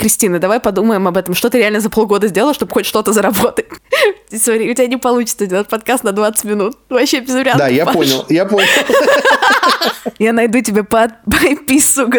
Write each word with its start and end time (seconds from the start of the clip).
Кристина, 0.00 0.38
давай 0.38 0.60
подумаем 0.60 1.06
об 1.06 1.18
этом. 1.18 1.34
Что 1.34 1.50
ты 1.50 1.58
реально 1.58 1.80
за 1.80 1.90
полгода 1.90 2.26
сделала, 2.26 2.54
чтобы 2.54 2.72
хоть 2.72 2.86
что-то 2.86 3.12
заработать? 3.12 3.66
Смотри, 4.34 4.70
у 4.70 4.74
тебя 4.74 4.86
не 4.86 4.96
получится 4.96 5.46
делать 5.46 5.68
подкаст 5.68 6.04
на 6.04 6.12
20 6.12 6.44
минут. 6.44 6.78
Вообще 6.88 7.20
без 7.20 7.34
вариантов. 7.34 7.58
Да, 7.58 7.68
я 7.68 7.84
понял, 7.84 8.24
я 8.30 8.46
понял. 8.46 8.66
Я 10.18 10.32
найду 10.32 10.60
тебе 10.60 10.82
подписку. 10.84 12.12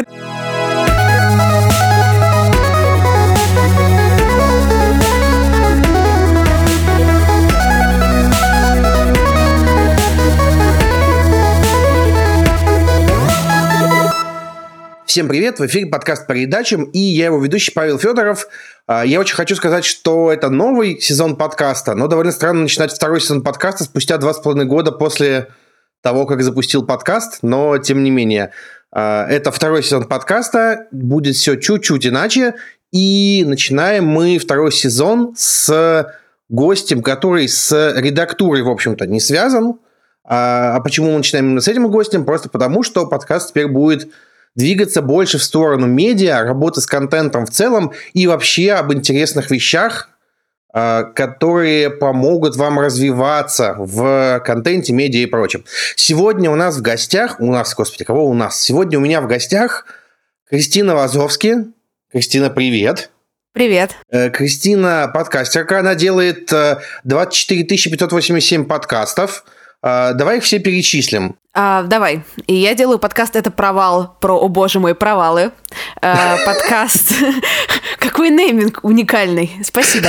Всем 15.12 15.28
привет, 15.28 15.60
в 15.60 15.66
эфире 15.66 15.88
подкаст 15.88 16.26
по 16.26 16.34
передачам, 16.34 16.86
и 16.86 16.98
я 16.98 17.26
его 17.26 17.38
ведущий 17.38 17.74
Павел 17.74 18.00
Федоров. 18.00 18.48
А, 18.88 19.06
я 19.06 19.20
очень 19.20 19.36
хочу 19.36 19.58
сказать, 19.58 19.84
что 19.84 20.32
это 20.32 20.50
новый 20.50 21.02
сезон 21.02 21.36
подкаста, 21.36 21.96
но 21.96 22.08
довольно 22.08 22.32
странно 22.32 22.62
начинать 22.62 22.94
второй 22.94 23.20
сезон 23.20 23.42
подкаста 23.44 23.84
спустя 23.84 24.18
два 24.20 24.34
с 24.34 24.40
половиной 24.40 24.68
года 24.68 24.94
после 24.94 25.50
того, 26.02 26.26
как 26.26 26.42
запустил 26.42 26.86
подкаст, 26.86 27.40
но 27.42 27.78
тем 27.78 28.06
не 28.06 28.10
менее. 28.10 28.54
А, 28.90 29.28
это 29.28 29.52
второй 29.52 29.84
сезон 29.84 30.06
подкаста, 30.06 30.88
будет 30.92 31.36
все 31.36 31.58
чуть-чуть 31.58 32.08
иначе, 32.08 32.56
и 32.94 33.44
начинаем 33.46 34.06
мы 34.06 34.38
второй 34.38 34.72
сезон 34.72 35.34
с 35.36 36.08
гостем, 36.48 37.04
который 37.04 37.50
с 37.50 37.94
редактурой, 37.98 38.62
в 38.62 38.70
общем-то, 38.70 39.08
не 39.08 39.20
связан. 39.20 39.74
А, 40.24 40.78
а 40.78 40.80
почему 40.80 41.12
мы 41.12 41.18
начинаем 41.18 41.48
именно 41.48 41.60
с 41.60 41.68
этим 41.68 41.90
гостем? 41.90 42.24
Просто 42.24 42.48
потому, 42.48 42.82
что 42.82 43.08
подкаст 43.08 43.50
теперь 43.50 43.68
будет 43.68 44.08
двигаться 44.56 45.02
больше 45.02 45.38
в 45.38 45.44
сторону 45.44 45.88
медиа, 45.88 46.44
работы 46.44 46.82
с 46.82 46.86
контентом 46.86 47.46
в 47.46 47.52
целом 47.52 47.94
и 48.14 48.28
вообще 48.28 48.74
об 48.74 48.94
интересных 48.94 49.50
вещах, 49.52 50.10
а, 50.74 51.04
которые 51.04 51.90
помогут 51.90 52.56
вам 52.56 52.80
развиваться 52.80 53.76
в 53.78 54.42
контенте, 54.46 54.94
медиа 54.94 55.24
и 55.24 55.26
прочем. 55.26 55.66
Сегодня 55.96 56.50
у 56.50 56.56
нас 56.56 56.78
в 56.78 56.82
гостях, 56.82 57.40
у 57.40 57.52
нас, 57.52 57.74
господи, 57.76 58.04
кого 58.04 58.26
у 58.26 58.34
нас? 58.34 58.60
Сегодня 58.60 58.98
у 58.98 59.02
меня 59.02 59.22
в 59.22 59.28
гостях 59.28 59.86
Кристина 60.50 60.96
Вазовски. 60.96 61.66
Кристина, 62.12 62.50
привет. 62.50 63.10
Привет. 63.54 63.92
Э, 64.10 64.30
Кристина 64.30 65.12
подкастерка, 65.14 65.80
она 65.80 65.96
делает 65.96 66.52
24 67.04 67.62
э, 67.62 67.66
587 67.66 68.66
подкастов. 68.66 69.44
Э, 69.84 70.14
давай 70.14 70.38
их 70.38 70.44
все 70.44 70.60
перечислим. 70.60 71.36
А, 71.54 71.84
давай. 71.84 72.24
И 72.48 72.54
я 72.54 72.74
делаю 72.76 72.98
подкаст 72.98 73.36
«Это 73.36 73.52
провал» 73.52 74.16
про, 74.22 74.40
о 74.40 74.48
боже 74.48 74.80
мой, 74.80 74.96
провалы. 74.96 75.52
А, 76.02 76.38
подкаст... 76.46 77.14
Какой 78.00 78.30
нейминг 78.30 78.80
уникальный. 78.84 79.52
Спасибо. 79.64 80.08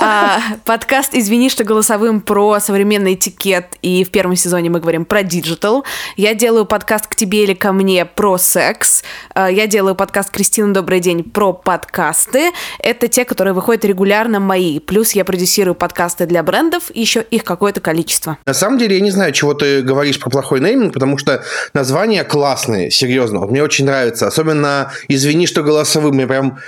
А, 0.00 0.38
подкаст 0.64 1.14
«Извини, 1.14 1.48
что 1.48 1.64
голосовым» 1.64 2.20
про 2.20 2.60
современный 2.60 3.14
этикет. 3.14 3.68
И 3.80 4.04
в 4.04 4.10
первом 4.10 4.36
сезоне 4.36 4.68
мы 4.68 4.80
говорим 4.80 5.06
про 5.06 5.22
digital. 5.22 5.84
Я 6.16 6.34
делаю 6.34 6.66
подкаст 6.66 7.06
«К 7.06 7.14
тебе 7.14 7.44
или 7.44 7.54
ко 7.54 7.72
мне» 7.72 8.04
про 8.04 8.36
секс. 8.36 9.02
А, 9.34 9.50
я 9.50 9.66
делаю 9.66 9.94
подкаст 9.94 10.30
«Кристина, 10.30 10.74
добрый 10.74 11.00
день» 11.00 11.24
про 11.24 11.54
подкасты. 11.54 12.52
Это 12.78 13.08
те, 13.08 13.24
которые 13.24 13.54
выходят 13.54 13.86
регулярно 13.86 14.40
мои. 14.40 14.78
Плюс 14.78 15.12
я 15.12 15.24
продюсирую 15.24 15.74
подкасты 15.74 16.26
для 16.26 16.42
брендов. 16.42 16.90
Еще 16.92 17.22
их 17.22 17.44
какое-то 17.44 17.80
количество. 17.80 18.36
На 18.44 18.54
самом 18.54 18.76
деле, 18.76 18.96
я 18.96 19.02
не 19.02 19.10
знаю, 19.10 19.32
чего 19.32 19.54
ты 19.54 19.80
говоришь 19.80 20.20
про 20.20 20.28
плохой 20.28 20.60
нейминг 20.60 20.81
нейминг, 20.82 20.94
потому 20.94 21.18
что 21.18 21.42
названия 21.74 22.24
классные, 22.24 22.90
серьезно. 22.90 23.40
Вот 23.40 23.50
мне 23.50 23.62
очень 23.62 23.86
нравится. 23.86 24.26
Особенно 24.26 24.92
«Извини, 25.08 25.46
что 25.46 25.62
голосовым». 25.62 26.14
Мне 26.14 26.26
прям 26.26 26.58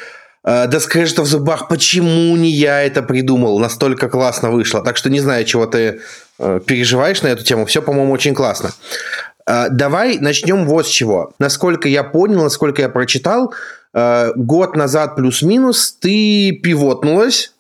э, 0.45 0.67
до 0.67 0.81
скрежета 0.81 1.23
в 1.23 1.27
зубах, 1.27 1.69
почему 1.69 2.37
не 2.37 2.51
я 2.51 2.83
это 2.83 3.03
придумал, 3.03 3.59
настолько 3.59 4.09
классно 4.09 4.51
вышло. 4.51 4.83
Так 4.83 4.97
что 4.97 5.11
не 5.11 5.21
знаю, 5.21 5.45
чего 5.45 5.67
ты 5.67 6.01
э, 6.39 6.61
переживаешь 6.65 7.23
на 7.23 7.29
эту 7.29 7.45
тему. 7.45 7.67
Все, 7.67 7.83
по-моему, 7.83 8.13
очень 8.13 8.35
классно. 8.35 8.71
Э, 9.47 9.67
давай 9.71 10.19
начнем 10.19 10.67
вот 10.67 10.87
с 10.87 10.91
чего. 10.91 11.33
Насколько 11.39 11.89
я 11.89 12.05
понял, 12.05 12.43
насколько 12.43 12.83
я 12.83 12.89
прочитал, 12.89 13.53
э, 13.93 14.33
год 14.37 14.77
назад 14.77 15.17
плюс-минус 15.17 15.97
ты 16.01 16.53
пивотнулась 16.63 17.54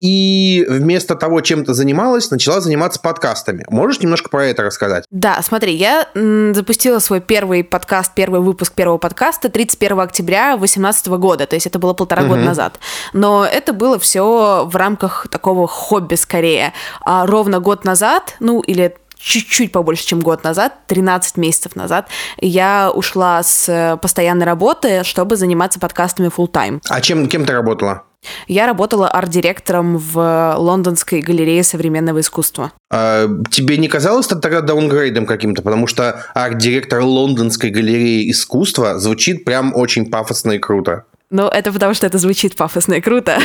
и 0.00 0.66
вместо 0.68 1.14
того, 1.14 1.40
чем 1.40 1.64
ты 1.64 1.74
занималась, 1.74 2.30
начала 2.30 2.60
заниматься 2.60 3.00
подкастами. 3.00 3.64
Можешь 3.68 4.00
немножко 4.00 4.28
про 4.28 4.46
это 4.46 4.62
рассказать? 4.62 5.04
Да, 5.10 5.40
смотри, 5.42 5.74
я 5.74 6.08
запустила 6.14 6.98
свой 6.98 7.20
первый 7.20 7.64
подкаст, 7.64 8.12
первый 8.14 8.40
выпуск 8.40 8.74
первого 8.74 8.98
подкаста 8.98 9.48
31 9.48 10.00
октября 10.00 10.56
2018 10.56 11.06
года, 11.08 11.46
то 11.46 11.56
есть 11.56 11.66
это 11.66 11.78
было 11.78 11.94
полтора 11.94 12.22
угу. 12.22 12.30
года 12.30 12.42
назад. 12.42 12.78
Но 13.12 13.46
это 13.46 13.72
было 13.72 13.98
все 13.98 14.66
в 14.66 14.76
рамках 14.76 15.26
такого 15.30 15.66
хобби 15.66 16.16
скорее. 16.16 16.72
А 17.04 17.26
ровно 17.26 17.60
год 17.60 17.84
назад, 17.84 18.36
ну 18.40 18.60
или 18.60 18.94
чуть-чуть 19.16 19.72
побольше, 19.72 20.04
чем 20.04 20.20
год 20.20 20.44
назад, 20.44 20.74
13 20.86 21.38
месяцев 21.38 21.76
назад, 21.76 22.08
я 22.38 22.90
ушла 22.94 23.42
с 23.42 23.68
э, 23.68 23.96
постоянной 23.96 24.44
работы, 24.44 25.02
чтобы 25.02 25.36
заниматься 25.36 25.80
подкастами 25.80 26.28
full 26.28 26.50
time. 26.50 26.82
А 26.88 27.00
чем, 27.00 27.26
кем 27.26 27.46
ты 27.46 27.52
работала? 27.54 28.04
Я 28.48 28.66
работала 28.66 29.08
арт-директором 29.08 29.98
в 29.98 30.54
Лондонской 30.58 31.20
галерее 31.20 31.62
современного 31.62 32.20
искусства. 32.20 32.72
А 32.90 33.28
тебе 33.50 33.76
не 33.78 33.88
казалось 33.88 34.26
это 34.26 34.36
тогда 34.36 34.60
даунгрейдом 34.60 35.26
каким-то? 35.26 35.62
Потому 35.62 35.86
что 35.86 36.24
арт-директор 36.34 37.02
Лондонской 37.02 37.70
галереи 37.70 38.30
искусства 38.30 38.98
звучит 38.98 39.44
прям 39.44 39.74
очень 39.74 40.10
пафосно 40.10 40.52
и 40.52 40.58
круто. 40.58 41.04
Ну, 41.30 41.48
это 41.48 41.72
потому 41.72 41.94
что 41.94 42.06
это 42.06 42.18
звучит 42.18 42.54
пафосно 42.54 42.94
и 42.94 43.00
круто. 43.00 43.40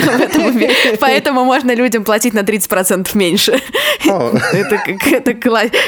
Поэтому 0.99 1.43
можно 1.43 1.73
людям 1.73 2.03
платить 2.03 2.35
на 2.35 2.41
30% 2.41 3.09
меньше. 3.15 3.59
Это 4.05 5.33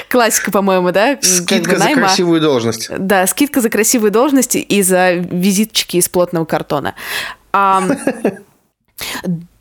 классика, 0.09 0.52
по-моему, 0.52 0.91
да? 0.91 1.19
Скидка 1.22 1.78
за 1.78 1.94
красивую 1.94 2.41
должность. 2.41 2.90
Да, 2.97 3.28
скидка 3.28 3.62
за 3.62 3.69
красивую 3.69 4.12
должность 4.12 4.56
и 4.56 4.81
за 4.81 5.13
визиточки 5.13 5.97
из 5.97 6.09
плотного 6.09 6.46
картона. 6.46 6.96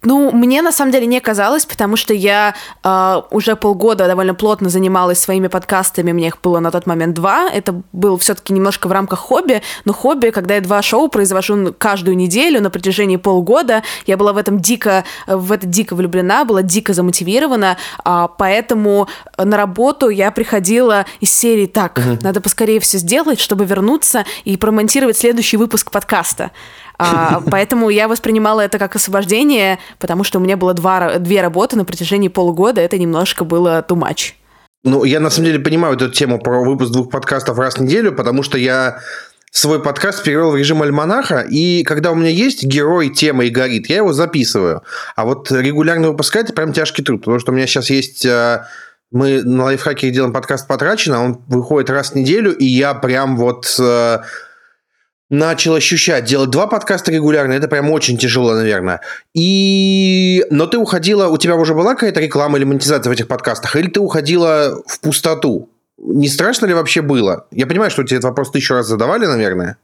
Ну, 0.03 0.33
мне 0.33 0.63
на 0.63 0.73
самом 0.73 0.93
деле 0.93 1.07
не 1.07 1.21
казалось, 1.21 1.67
потому 1.67 1.97
что 1.97 2.15
я 2.15 2.55
э, 2.83 3.23
уже 3.31 3.55
полгода 3.55 4.07
довольно 4.07 4.35
плотно 4.35 4.71
занималась 4.71 5.19
своими 5.19 5.49
подкастами, 5.49 6.13
мне 6.13 6.29
их 6.29 6.41
было 6.43 6.59
на 6.59 6.71
тот 6.71 6.87
момент 6.87 7.15
два. 7.15 7.51
Это 7.51 7.83
был 7.93 8.17
все-таки 8.17 8.55
немножко 8.55 8.89
в 8.89 8.93
рамках 8.93 9.19
хобби, 9.19 9.61
но 9.85 9.93
хобби, 9.93 10.31
когда 10.31 10.55
я 10.55 10.63
два 10.63 10.81
шоу 10.81 11.09
произвожу 11.09 11.75
каждую 11.77 12.17
неделю 12.17 12.63
на 12.63 12.71
протяжении 12.71 13.17
полгода, 13.17 13.83
я 14.07 14.17
была 14.17 14.33
в 14.33 14.39
этом 14.39 14.59
дико, 14.59 15.05
в 15.27 15.53
это 15.53 15.67
дико 15.67 15.95
влюблена, 15.95 16.47
была 16.47 16.63
дико 16.63 16.95
замотивирована, 16.95 17.77
э, 18.03 18.29
поэтому 18.39 19.07
на 19.37 19.57
работу 19.59 20.09
я 20.09 20.31
приходила 20.31 21.05
из 21.21 21.31
серии 21.31 21.67
так, 21.67 22.01
надо 22.23 22.41
поскорее 22.41 22.81
все 22.81 22.97
сделать, 22.97 23.39
чтобы 23.39 23.67
вернуться 23.67 24.25
и 24.45 24.57
промонтировать 24.57 25.19
следующий 25.19 25.59
выпуск 25.59 25.91
подкаста. 25.91 26.53
А, 27.01 27.43
поэтому 27.51 27.89
я 27.89 28.09
воспринимала 28.09 28.61
это 28.61 28.79
как 28.79 28.95
освобождение, 28.95 29.79
потому 29.99 30.23
что 30.23 30.39
у 30.39 30.43
меня 30.43 30.59
было 30.59 30.75
два, 30.75 31.19
две 31.19 31.41
работы 31.41 31.77
на 31.77 31.87
протяжении 31.87 32.29
полугода, 32.29 32.83
это 32.83 32.99
немножко 32.99 33.45
было 33.45 33.85
too 33.89 33.97
much. 33.97 34.35
Ну, 34.85 35.05
я 35.05 35.21
на 35.21 35.31
самом 35.31 35.47
деле 35.47 35.59
понимаю 35.61 35.95
эту 35.95 36.11
тему 36.11 36.39
про 36.39 36.63
выпуск 36.63 36.93
двух 36.93 37.11
подкастов 37.11 37.59
раз 37.59 37.77
в 37.77 37.83
неделю, 37.83 38.13
потому 38.13 38.43
что 38.43 38.59
я 38.59 39.01
свой 39.51 39.83
подкаст 39.83 40.23
перевел 40.23 40.51
в 40.51 40.57
режим 40.57 40.83
альманаха, 40.83 41.41
и 41.41 41.83
когда 41.85 42.13
у 42.13 42.15
меня 42.15 42.31
есть 42.31 42.65
герой, 42.65 43.09
тема 43.09 43.47
и 43.47 43.51
горит, 43.51 43.89
я 43.89 43.97
его 43.97 44.13
записываю. 44.13 44.83
А 45.17 45.25
вот 45.25 45.51
регулярно 45.51 46.09
выпускать 46.09 46.45
это 46.45 46.53
прям 46.53 46.73
тяжкий 46.73 47.03
труд, 47.03 47.21
потому 47.21 47.39
что 47.41 47.53
у 47.53 47.55
меня 47.55 47.67
сейчас 47.67 47.91
есть... 47.91 48.27
Э, 48.27 48.67
мы 49.11 49.43
на 49.43 49.65
лайфхаке 49.65 50.11
делаем 50.11 50.33
подкаст 50.33 50.69
«Потрачено», 50.69 51.25
он 51.25 51.43
выходит 51.49 51.91
раз 51.91 52.13
в 52.13 52.15
неделю, 52.15 52.57
и 52.57 52.65
я 52.65 52.95
прям 52.95 53.37
вот 53.37 53.75
э, 53.81 54.19
начал 55.31 55.75
ощущать. 55.75 56.25
Делать 56.25 56.51
два 56.51 56.67
подкаста 56.67 57.13
регулярно, 57.13 57.55
это 57.55 57.69
прям 57.69 57.91
очень 57.91 58.19
тяжело, 58.19 58.55
наверное. 58.55 59.01
И... 59.35 60.45
Но 60.51 60.67
ты 60.67 60.77
уходила, 60.77 61.29
у 61.29 61.39
тебя 61.39 61.57
уже 61.57 61.75
была 61.75 61.95
какая-то 61.95 62.21
реклама 62.21 62.59
или 62.59 62.65
монетизация 62.65 63.11
в 63.11 63.13
этих 63.15 63.29
подкастах, 63.29 63.77
или 63.77 63.89
ты 63.89 64.01
уходила 64.01 64.83
в 64.87 65.01
пустоту? 65.01 65.71
Не 65.99 66.29
страшно 66.29 66.67
ли 66.67 66.75
вообще 66.75 67.03
было? 67.03 67.47
Я 67.51 67.67
понимаю, 67.67 67.91
что 67.91 68.03
тебе 68.03 68.17
этот 68.17 68.31
вопрос 68.31 68.51
тысячу 68.51 68.75
раз 68.75 68.87
задавали, 68.87 69.27
наверное. 69.27 69.77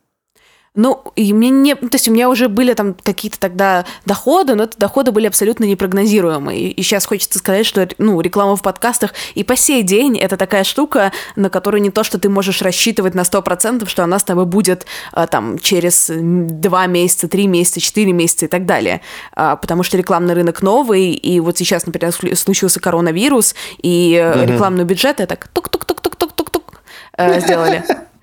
Ну, 0.76 1.02
и 1.16 1.32
мне 1.32 1.48
не... 1.48 1.74
То 1.74 1.88
есть 1.94 2.06
у 2.06 2.12
меня 2.12 2.28
уже 2.28 2.48
были 2.48 2.74
там 2.74 2.94
какие-то 2.94 3.40
тогда 3.40 3.86
доходы, 4.04 4.54
но 4.54 4.64
это 4.64 4.78
доходы 4.78 5.10
были 5.10 5.26
абсолютно 5.26 5.64
непрогнозируемые. 5.64 6.70
И 6.70 6.82
сейчас 6.82 7.06
хочется 7.06 7.38
сказать, 7.38 7.64
что 7.66 7.88
ну, 7.96 8.20
реклама 8.20 8.56
в 8.56 8.62
подкастах 8.62 9.14
и 9.34 9.42
по 9.42 9.56
сей 9.56 9.82
день 9.82 10.18
это 10.18 10.36
такая 10.36 10.64
штука, 10.64 11.12
на 11.34 11.48
которую 11.48 11.80
не 11.80 11.90
то, 11.90 12.04
что 12.04 12.18
ты 12.18 12.28
можешь 12.28 12.60
рассчитывать 12.60 13.14
на 13.14 13.22
100%, 13.22 13.88
что 13.88 14.04
она 14.04 14.18
с 14.18 14.24
тобой 14.24 14.44
будет 14.44 14.84
а, 15.12 15.26
там 15.26 15.58
через 15.58 16.10
2 16.10 16.86
месяца, 16.86 17.26
3 17.26 17.46
месяца, 17.46 17.80
4 17.80 18.12
месяца 18.12 18.44
и 18.44 18.48
так 18.48 18.66
далее. 18.66 19.00
А, 19.32 19.56
потому 19.56 19.82
что 19.82 19.96
рекламный 19.96 20.34
рынок 20.34 20.60
новый, 20.60 21.12
и 21.12 21.40
вот 21.40 21.56
сейчас, 21.56 21.86
например, 21.86 22.12
случился 22.36 22.80
коронавирус, 22.80 23.54
и 23.82 24.12
mm-hmm. 24.12 24.46
рекламный 24.46 24.84
бюджет, 24.84 25.20
это 25.20 25.36
так 25.36 25.48
тук-тук-тук-тук-тук-тук-тук 25.48 26.82
э, 27.16 27.40
сделали. 27.40 27.82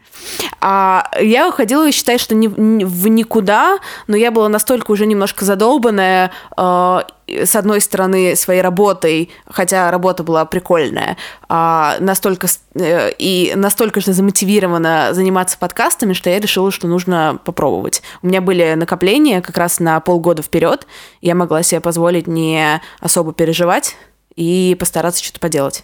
А 0.61 1.09
я 1.19 1.49
уходила, 1.49 1.91
считаю, 1.91 2.19
что 2.19 2.35
не, 2.35 2.47
не, 2.47 2.85
в 2.85 3.07
никуда, 3.07 3.79
но 4.07 4.15
я 4.15 4.31
была 4.31 4.49
настолько 4.49 4.91
уже 4.91 5.05
немножко 5.05 5.43
задолбанная, 5.45 6.31
э, 6.55 6.99
с 7.27 7.55
одной 7.55 7.81
стороны, 7.81 8.35
своей 8.35 8.61
работой, 8.61 9.29
хотя 9.45 9.91
работа 9.91 10.23
была 10.23 10.45
прикольная, 10.45 11.17
а 11.49 11.97
настолько 11.99 12.47
э, 12.75 13.11
и 13.17 13.53
настолько 13.55 13.99
же 13.99 14.13
замотивирована 14.13 15.09
заниматься 15.11 15.57
подкастами, 15.57 16.13
что 16.13 16.29
я 16.29 16.39
решила, 16.39 16.71
что 16.71 16.87
нужно 16.87 17.39
попробовать. 17.43 18.01
У 18.21 18.27
меня 18.27 18.41
были 18.41 18.73
накопления 18.75 19.41
как 19.41 19.57
раз 19.57 19.79
на 19.79 19.99
полгода 19.99 20.43
вперед, 20.43 20.87
я 21.21 21.35
могла 21.35 21.63
себе 21.63 21.81
позволить 21.81 22.27
не 22.27 22.81
особо 22.99 23.33
переживать 23.33 23.95
и 24.35 24.75
постараться 24.79 25.23
что-то 25.23 25.39
поделать. 25.39 25.83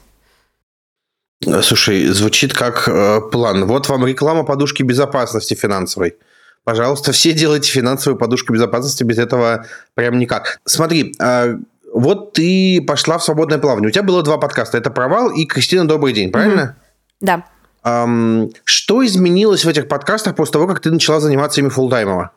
Слушай, 1.41 2.07
звучит 2.07 2.53
как 2.53 2.87
э, 2.87 3.21
план. 3.31 3.65
Вот 3.65 3.87
вам 3.87 4.05
реклама 4.05 4.43
подушки 4.43 4.83
безопасности 4.83 5.53
финансовой. 5.53 6.17
Пожалуйста, 6.65 7.13
все 7.13 7.31
делайте 7.31 7.71
финансовую 7.71 8.19
подушку 8.19 8.53
безопасности, 8.53 9.03
без 9.03 9.17
этого 9.17 9.65
прям 9.95 10.19
никак. 10.19 10.59
Смотри, 10.65 11.15
э, 11.19 11.57
вот 11.93 12.33
ты 12.33 12.83
пошла 12.85 13.17
в 13.17 13.23
свободное 13.23 13.57
плавание. 13.57 13.87
У 13.87 13.91
тебя 13.91 14.03
было 14.03 14.21
два 14.21 14.37
подкаста. 14.37 14.77
Это 14.77 14.91
«Провал» 14.91 15.31
и 15.31 15.45
«Кристина, 15.45 15.87
добрый 15.87 16.13
день», 16.13 16.31
правильно? 16.31 16.75
Да. 17.21 17.45
Эм, 17.83 18.51
что 18.65 19.05
изменилось 19.05 19.65
в 19.65 19.69
этих 19.69 19.87
подкастах 19.87 20.35
после 20.35 20.53
того, 20.53 20.67
как 20.67 20.81
ты 20.81 20.91
начала 20.91 21.19
заниматься 21.19 21.61
ими 21.61 21.69
фуллтаймово? 21.69 22.31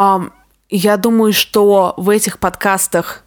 Um, 0.00 0.32
я 0.70 0.96
думаю, 0.96 1.32
что 1.32 1.94
в 1.98 2.08
этих 2.08 2.38
подкастах 2.38 3.22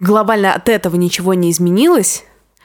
глобально 0.00 0.52
от 0.52 0.68
этого 0.68 0.96
ничего 0.96 1.34
не 1.34 1.50
изменилось. 1.52 2.24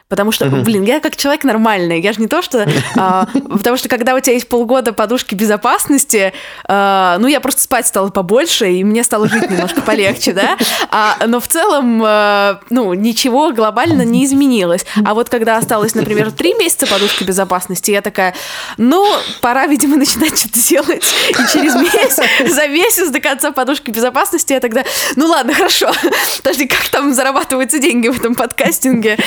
Потому 0.09 0.31
что, 0.31 0.47
блин, 0.47 0.81
я 0.85 1.01
как 1.01 1.15
человек 1.15 1.43
нормальный, 1.43 2.01
я 2.01 2.13
же 2.13 2.19
не 2.19 2.27
то, 2.27 2.41
что... 2.41 2.67
А, 2.95 3.27
потому 3.49 3.77
что 3.77 3.87
когда 3.89 4.15
у 4.15 4.19
тебя 4.19 4.33
есть 4.33 4.49
полгода 4.49 4.91
подушки 4.91 5.35
безопасности, 5.35 6.33
а, 6.67 7.19
ну, 7.19 7.27
я 7.27 7.39
просто 7.39 7.61
спать 7.61 7.85
стала 7.85 8.09
побольше, 8.09 8.71
и 8.71 8.83
мне 8.83 9.03
стало 9.03 9.29
жить 9.29 9.51
немножко 9.51 9.81
полегче, 9.81 10.33
да? 10.33 10.57
А, 10.89 11.15
но 11.27 11.39
в 11.39 11.47
целом, 11.47 12.01
а, 12.03 12.59
ну, 12.71 12.95
ничего 12.95 13.51
глобально 13.51 14.01
не 14.01 14.25
изменилось. 14.25 14.83
А 15.05 15.13
вот 15.13 15.29
когда 15.29 15.57
осталось, 15.57 15.93
например, 15.93 16.31
три 16.31 16.55
месяца 16.55 16.87
подушки 16.87 17.23
безопасности, 17.23 17.91
я 17.91 18.01
такая, 18.01 18.33
ну, 18.77 19.05
пора, 19.41 19.67
видимо, 19.67 19.95
начинать 19.95 20.39
что-то 20.39 20.59
делать. 20.67 21.13
И 21.29 21.53
через 21.53 21.75
месяц, 21.75 22.19
за 22.51 22.67
месяц 22.67 23.11
до 23.11 23.19
конца 23.19 23.51
подушки 23.51 23.91
безопасности 23.91 24.53
я 24.53 24.59
тогда, 24.59 24.83
ну, 25.15 25.27
ладно, 25.27 25.53
хорошо. 25.53 25.91
Подожди, 26.37 26.65
как 26.65 26.87
там 26.87 27.13
зарабатываются 27.13 27.77
деньги 27.77 28.07
в 28.07 28.17
этом 28.17 28.33
подкастинге? 28.33 29.19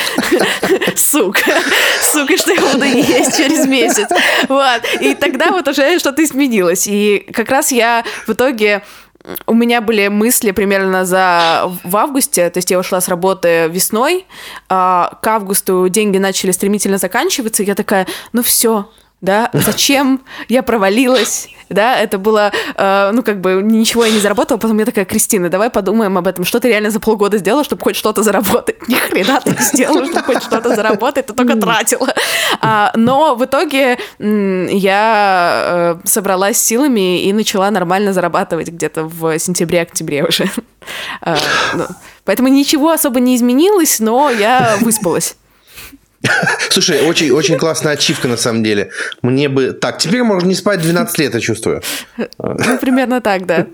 Сука, 0.97 1.53
сука, 2.01 2.37
что 2.37 2.53
я 2.53 2.61
буду 2.61 2.85
есть 2.85 3.37
через 3.37 3.67
месяц. 3.67 4.09
Вот. 4.49 4.83
И 5.01 5.15
тогда 5.15 5.51
вот 5.51 5.69
уже 5.69 5.99
что-то 5.99 6.23
изменилось. 6.25 6.87
И 6.87 7.27
как 7.33 7.51
раз 7.51 7.73
я 7.73 8.05
в 8.27 8.33
итоге 8.33 8.83
у 9.47 9.55
меня 9.55 9.81
были 9.81 10.09
мысли 10.09 10.51
примерно 10.51 11.05
за 11.05 11.71
в 11.85 11.97
августе, 11.97 12.51
то 12.51 12.59
есть 12.59 12.71
я 12.71 12.79
ушла 12.79 13.01
с 13.01 13.09
работы 13.09 13.69
весной, 13.69 14.27
а 14.69 15.19
к 15.23 15.27
августу 15.27 15.89
деньги 15.89 16.19
начали 16.19 16.51
стремительно 16.51 16.99
заканчиваться, 16.99 17.63
и 17.63 17.67
я 17.67 17.75
такая, 17.75 18.07
ну 18.33 18.43
все, 18.43 18.91
да, 19.23 19.51
зачем 19.53 20.21
я 20.49 20.63
провалилась, 20.63 21.49
да, 21.71 21.97
это 21.97 22.19
было, 22.19 22.53
э, 22.75 23.11
ну, 23.15 23.23
как 23.23 23.41
бы, 23.41 23.61
ничего 23.63 24.05
я 24.05 24.13
не 24.13 24.19
заработала, 24.19 24.59
потом 24.59 24.79
я 24.81 24.85
такая, 24.85 25.05
Кристина, 25.05 25.49
давай 25.49 25.71
подумаем 25.71 26.19
об 26.19 26.27
этом, 26.27 26.45
что 26.45 26.59
ты 26.59 26.69
реально 26.69 26.91
за 26.91 26.99
полгода 26.99 27.39
сделала, 27.39 27.63
чтобы 27.65 27.83
хоть 27.83 27.97
что-то 27.97 28.25
заработать? 28.25 28.77
Ни 28.89 28.95
хрена 28.95 29.41
ты 29.41 29.53
не 29.53 29.63
сделала, 29.63 30.05
чтобы 30.05 30.23
хоть 30.25 30.43
что-то 30.43 30.75
заработать, 30.75 31.27
ты 31.27 31.33
только 31.33 31.57
тратила. 31.57 32.13
А, 32.61 32.93
но 32.97 33.37
в 33.37 33.45
итоге 33.45 33.97
я 34.19 35.97
э, 36.05 36.07
собралась 36.07 36.59
силами 36.59 37.23
и 37.23 37.33
начала 37.33 37.71
нормально 37.71 38.13
зарабатывать 38.13 38.69
где-то 38.69 39.05
в 39.05 39.39
сентябре-октябре 39.39 40.25
уже. 40.25 40.51
А, 41.21 41.37
ну, 41.75 41.85
поэтому 42.25 42.49
ничего 42.49 42.91
особо 42.91 43.21
не 43.21 43.37
изменилось, 43.37 44.01
но 44.01 44.31
я 44.31 44.77
выспалась. 44.81 45.37
Слушай, 46.71 47.01
очень, 47.01 47.31
очень 47.31 47.59
классная 47.59 47.93
ачивка 47.93 48.29
на 48.29 48.37
самом 48.37 48.63
деле. 48.63 48.91
Мне 49.23 49.49
бы... 49.49 49.73
Так, 49.73 49.99
теперь 49.99 50.23
можно 50.23 50.47
не 50.47 50.55
спать 50.55 50.81
12 50.81 51.19
лет, 51.19 51.35
я 51.35 51.41
чувствую. 51.41 51.83
Ну, 52.17 52.79
примерно 52.81 53.21
так, 53.21 53.47
да. 53.47 53.67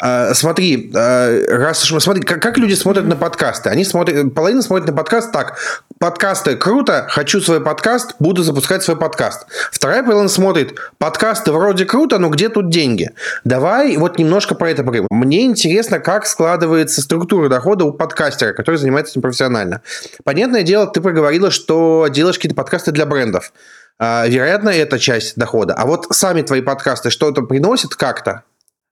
А, 0.00 0.34
смотри, 0.34 0.90
а, 0.94 1.42
раз 1.48 1.90
уж... 1.90 2.02
Смотри, 2.02 2.22
как, 2.22 2.42
как 2.42 2.58
люди 2.58 2.74
смотрят 2.74 3.06
на 3.06 3.16
подкасты. 3.16 3.70
Они 3.70 3.84
смотрят... 3.84 4.34
Половина 4.34 4.62
смотрит 4.62 4.88
на 4.88 4.92
подкаст 4.92 5.32
так. 5.32 5.58
Подкасты 5.98 6.56
круто, 6.56 7.06
хочу 7.08 7.40
свой 7.40 7.62
подкаст, 7.62 8.16
буду 8.18 8.42
запускать 8.42 8.82
свой 8.82 8.98
подкаст. 8.98 9.46
Вторая 9.70 10.02
половина 10.02 10.28
смотрит, 10.28 10.78
подкасты 10.98 11.52
вроде 11.52 11.86
круто, 11.86 12.18
но 12.18 12.28
где 12.28 12.50
тут 12.50 12.68
деньги? 12.68 13.12
Давай 13.44 13.96
вот 13.96 14.18
немножко 14.18 14.54
про 14.54 14.70
это 14.70 14.82
поговорим. 14.82 15.06
Мне 15.10 15.46
интересно, 15.46 15.98
как 15.98 16.26
складывается 16.26 17.00
структура 17.00 17.48
дохода 17.48 17.86
у 17.86 17.92
подкастера, 17.92 18.52
который 18.52 18.76
занимается 18.76 19.12
этим 19.12 19.22
профессионально. 19.22 19.80
Понятное 20.22 20.62
дело, 20.62 20.86
ты 20.86 21.00
проговорила, 21.00 21.50
что 21.50 21.66
что 21.66 22.06
делаешь 22.06 22.36
какие-то 22.36 22.54
подкасты 22.54 22.92
для 22.92 23.06
брендов. 23.06 23.52
А, 23.98 24.26
вероятно, 24.26 24.68
это 24.68 24.98
часть 24.98 25.36
дохода. 25.36 25.74
А 25.74 25.84
вот 25.84 26.06
сами 26.10 26.42
твои 26.42 26.60
подкасты 26.60 27.10
что-то 27.10 27.42
приносят 27.42 27.96
как-то? 27.96 28.44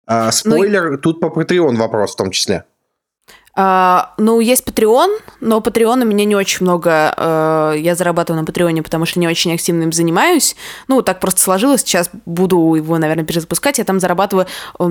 А, 0.07 0.31
спойлер, 0.33 0.93
ну, 0.93 0.99
тут 0.99 1.21
по 1.21 1.27
Patreon 1.27 1.77
вопрос 1.77 2.13
в 2.13 2.17
том 2.17 2.31
числе. 2.31 2.65
Uh, 3.57 4.07
ну, 4.19 4.41
есть 4.41 4.65
Patreon, 4.69 5.17
но 5.41 5.59
Patreon 5.59 6.03
у 6.03 6.05
меня 6.05 6.25
не 6.25 6.35
очень 6.35 6.65
много. 6.65 7.15
Uh, 7.17 7.79
я 7.79 7.95
зарабатываю 7.95 8.41
на 8.41 8.47
Патреоне, 8.47 8.83
потому 8.83 9.07
что 9.07 9.21
не 9.21 9.29
очень 9.29 9.55
активно 9.55 9.85
им 9.85 9.93
занимаюсь. 9.93 10.57
Ну, 10.89 11.03
так 11.03 11.21
просто 11.21 11.41
сложилось. 11.41 11.83
Сейчас 11.83 12.11
буду 12.27 12.75
его, 12.75 12.99
наверное, 12.99 13.25
перезапускать. 13.25 13.79
Я 13.79 13.85
там 13.85 14.01
зарабатываю 14.01 14.49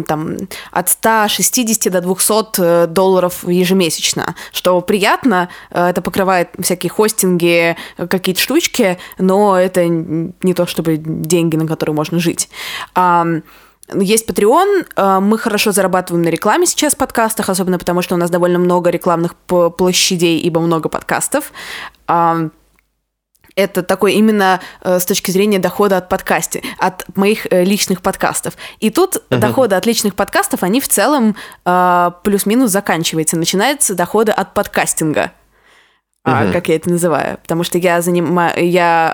там, 0.07 0.38
от 0.71 0.89
160 0.89 1.92
до 1.92 2.00
200 2.00 2.62
э, 2.62 2.88
долларов 2.88 3.44
ежемесячно, 3.45 4.33
что 4.54 4.80
приятно. 4.80 5.50
Uh, 5.69 5.89
это 5.89 6.01
покрывает 6.01 6.50
всякие 6.57 6.89
хостинги, 6.89 7.75
какие-то 7.98 8.39
штучки, 8.39 8.98
но 9.18 9.59
это 9.59 9.86
не 9.88 10.54
то 10.54 10.66
чтобы 10.68 10.95
деньги, 10.95 11.57
на 11.57 11.68
которые 11.68 11.95
можно 11.95 12.18
жить. 12.18 12.50
Um, 12.95 13.44
есть 14.00 14.30
Patreon, 14.30 14.88
э, 14.95 15.19
мы 15.19 15.38
хорошо 15.38 15.72
зарабатываем 15.72 16.24
на 16.24 16.30
рекламе 16.30 16.66
сейчас 16.66 16.94
в 16.94 16.98
подкастах, 16.98 17.50
особенно 17.50 17.80
потому, 17.80 18.01
что 18.01 18.16
у 18.16 18.18
нас 18.18 18.30
довольно 18.30 18.60
много 18.60 18.90
рекламных 18.90 19.36
площадей, 19.36 20.40
ибо 20.40 20.60
много 20.60 20.90
подкастов. 20.90 21.51
Это 23.56 23.84
такой 23.84 24.13
именно 24.13 24.62
э, 24.81 25.00
с 25.00 25.06
точки 25.06 25.30
зрения 25.30 25.60
дохода 25.60 25.98
от 25.98 26.10
подкаста, 26.10 26.60
от 26.80 27.06
моих 27.16 27.45
э, 27.51 27.63
личных 27.63 28.01
подкастов. 28.01 28.56
И 28.80 28.90
тут 28.90 29.18
uh-huh. 29.18 29.38
доходы 29.38 29.75
от 29.75 29.86
личных 29.86 30.16
подкастов, 30.16 30.63
они 30.63 30.81
в 30.81 30.88
целом 30.88 31.36
плюс-минус 32.23 32.71
заканчиваются. 32.71 33.38
Начинаются 33.38 33.94
доходы 33.94 34.31
от 34.31 34.56
подкастинга 34.56 35.31
uh-huh. 36.25 36.53
как 36.53 36.69
я 36.69 36.75
это 36.75 36.89
называю, 36.89 37.37
потому 37.42 37.63
что 37.63 37.77
я 37.77 38.01
занимаю, 38.01 38.68
я 38.69 39.13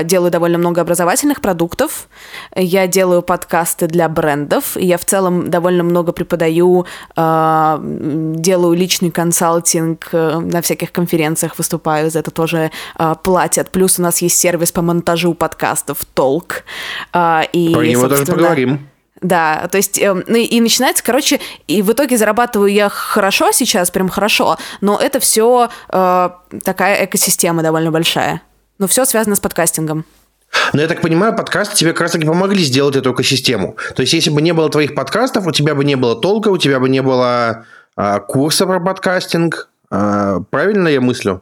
э, 0.00 0.04
делаю 0.04 0.30
довольно 0.30 0.58
много 0.58 0.80
образовательных 0.80 1.40
продуктов, 1.40 2.08
я 2.54 2.86
делаю 2.86 3.22
подкасты 3.22 3.86
для 3.86 4.08
брендов, 4.08 4.76
и 4.76 4.86
я 4.86 4.98
в 4.98 5.04
целом 5.04 5.50
довольно 5.50 5.82
много 5.82 6.12
преподаю, 6.12 6.86
э, 7.16 7.78
делаю 7.80 8.76
личный 8.76 9.10
консалтинг 9.10 10.08
э, 10.12 10.38
на 10.38 10.62
всяких 10.62 10.92
конференциях, 10.92 11.58
выступаю, 11.58 12.10
за 12.10 12.20
это 12.20 12.30
тоже 12.30 12.70
э, 12.98 13.14
платят. 13.22 13.70
Плюс 13.70 13.98
у 13.98 14.02
нас 14.02 14.22
есть 14.22 14.38
сервис 14.38 14.72
по 14.72 14.82
монтажу 14.82 15.34
подкастов 15.34 16.04
Толк. 16.14 16.64
Э, 17.12 17.42
и, 17.52 17.72
Про 17.72 17.86
него 17.86 18.08
тоже 18.08 18.26
поговорим. 18.26 18.93
Да, 19.24 19.68
то 19.72 19.78
есть, 19.78 19.98
э, 19.98 20.12
ну 20.12 20.36
и 20.36 20.60
начинается, 20.60 21.02
короче, 21.02 21.40
и 21.66 21.80
в 21.80 21.90
итоге 21.90 22.18
зарабатываю 22.18 22.70
я 22.70 22.90
хорошо 22.90 23.52
сейчас, 23.52 23.90
прям 23.90 24.10
хорошо, 24.10 24.58
но 24.82 24.98
это 24.98 25.18
все 25.18 25.70
э, 25.88 26.30
такая 26.62 27.06
экосистема 27.06 27.62
довольно 27.62 27.90
большая. 27.90 28.42
Но 28.78 28.86
все 28.86 29.06
связано 29.06 29.34
с 29.34 29.40
подкастингом. 29.40 30.04
Но 30.74 30.82
я 30.82 30.88
так 30.88 31.00
понимаю, 31.00 31.34
подкасты 31.34 31.74
тебе 31.74 31.92
как 31.92 32.02
раз 32.02 32.12
таки 32.12 32.26
помогли 32.26 32.62
сделать 32.62 32.96
эту 32.96 33.14
экосистему. 33.14 33.78
То 33.96 34.02
есть, 34.02 34.12
если 34.12 34.28
бы 34.28 34.42
не 34.42 34.52
было 34.52 34.68
твоих 34.68 34.94
подкастов, 34.94 35.46
у 35.46 35.52
тебя 35.52 35.74
бы 35.74 35.86
не 35.86 35.96
было 35.96 36.20
толка, 36.20 36.48
у 36.48 36.58
тебя 36.58 36.78
бы 36.78 36.90
не 36.90 37.00
было 37.00 37.64
э, 37.96 38.20
курса 38.28 38.66
про 38.66 38.78
подкастинг. 38.78 39.70
Э, 39.90 40.40
правильно 40.50 40.88
я 40.88 41.00
мыслю? 41.00 41.40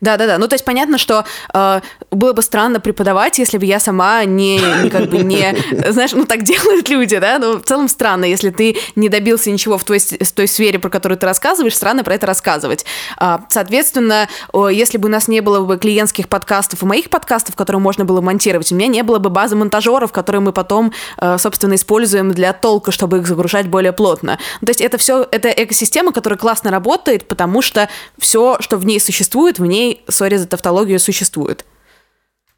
Да, 0.00 0.16
да, 0.16 0.26
да. 0.26 0.38
Ну, 0.38 0.48
то 0.48 0.54
есть 0.54 0.64
понятно, 0.64 0.98
что 0.98 1.24
э, 1.52 1.80
было 2.10 2.32
бы 2.32 2.42
странно 2.42 2.80
преподавать, 2.80 3.38
если 3.38 3.58
бы 3.58 3.64
я 3.64 3.80
сама 3.80 4.24
не, 4.24 4.58
не 4.82 4.90
как 4.90 5.08
бы 5.08 5.18
не, 5.18 5.56
знаешь, 5.90 6.12
ну 6.12 6.24
так 6.24 6.42
делают 6.42 6.88
люди, 6.88 7.18
да. 7.18 7.38
Ну, 7.38 7.58
в 7.58 7.62
целом 7.62 7.88
странно, 7.88 8.24
если 8.24 8.50
ты 8.50 8.76
не 8.94 9.08
добился 9.08 9.50
ничего 9.50 9.78
в 9.78 9.84
той, 9.84 9.98
в 9.98 10.32
той 10.32 10.48
сфере, 10.48 10.78
про 10.78 10.90
которую 10.90 11.18
ты 11.18 11.26
рассказываешь, 11.26 11.76
странно 11.76 12.04
про 12.04 12.14
это 12.14 12.26
рассказывать. 12.26 12.84
А, 13.16 13.44
соответственно, 13.48 14.28
если 14.70 14.98
бы 14.98 15.08
у 15.08 15.10
нас 15.10 15.28
не 15.28 15.40
было 15.40 15.64
бы 15.64 15.76
клиентских 15.76 16.28
подкастов 16.28 16.82
и 16.82 16.86
моих 16.86 17.10
подкастов, 17.10 17.56
которые 17.56 17.80
можно 17.80 18.04
было 18.04 18.20
монтировать, 18.20 18.72
у 18.72 18.74
меня 18.74 18.88
не 18.88 19.02
было 19.02 19.18
бы 19.18 19.30
базы 19.30 19.56
монтажеров, 19.56 20.12
которые 20.12 20.40
мы 20.40 20.52
потом, 20.52 20.92
э, 21.18 21.38
собственно, 21.38 21.74
используем 21.74 22.32
для 22.32 22.52
толка, 22.52 22.90
чтобы 22.90 23.18
их 23.18 23.26
загружать 23.26 23.68
более 23.68 23.92
плотно. 23.92 24.38
То 24.60 24.68
есть 24.68 24.80
это 24.80 24.98
все, 24.98 25.26
это 25.30 25.48
экосистема, 25.48 26.12
которая 26.12 26.38
классно 26.38 26.70
работает, 26.70 27.28
потому 27.28 27.62
что 27.62 27.88
все, 28.18 28.56
что 28.60 28.76
в 28.78 28.86
ней 28.86 29.00
существует, 29.00 29.58
в 29.58 29.66
ней 29.66 29.75
ней, 29.76 30.04
сори 30.08 30.36
за 30.36 30.46
тавтологию, 30.46 30.98
существует. 30.98 31.64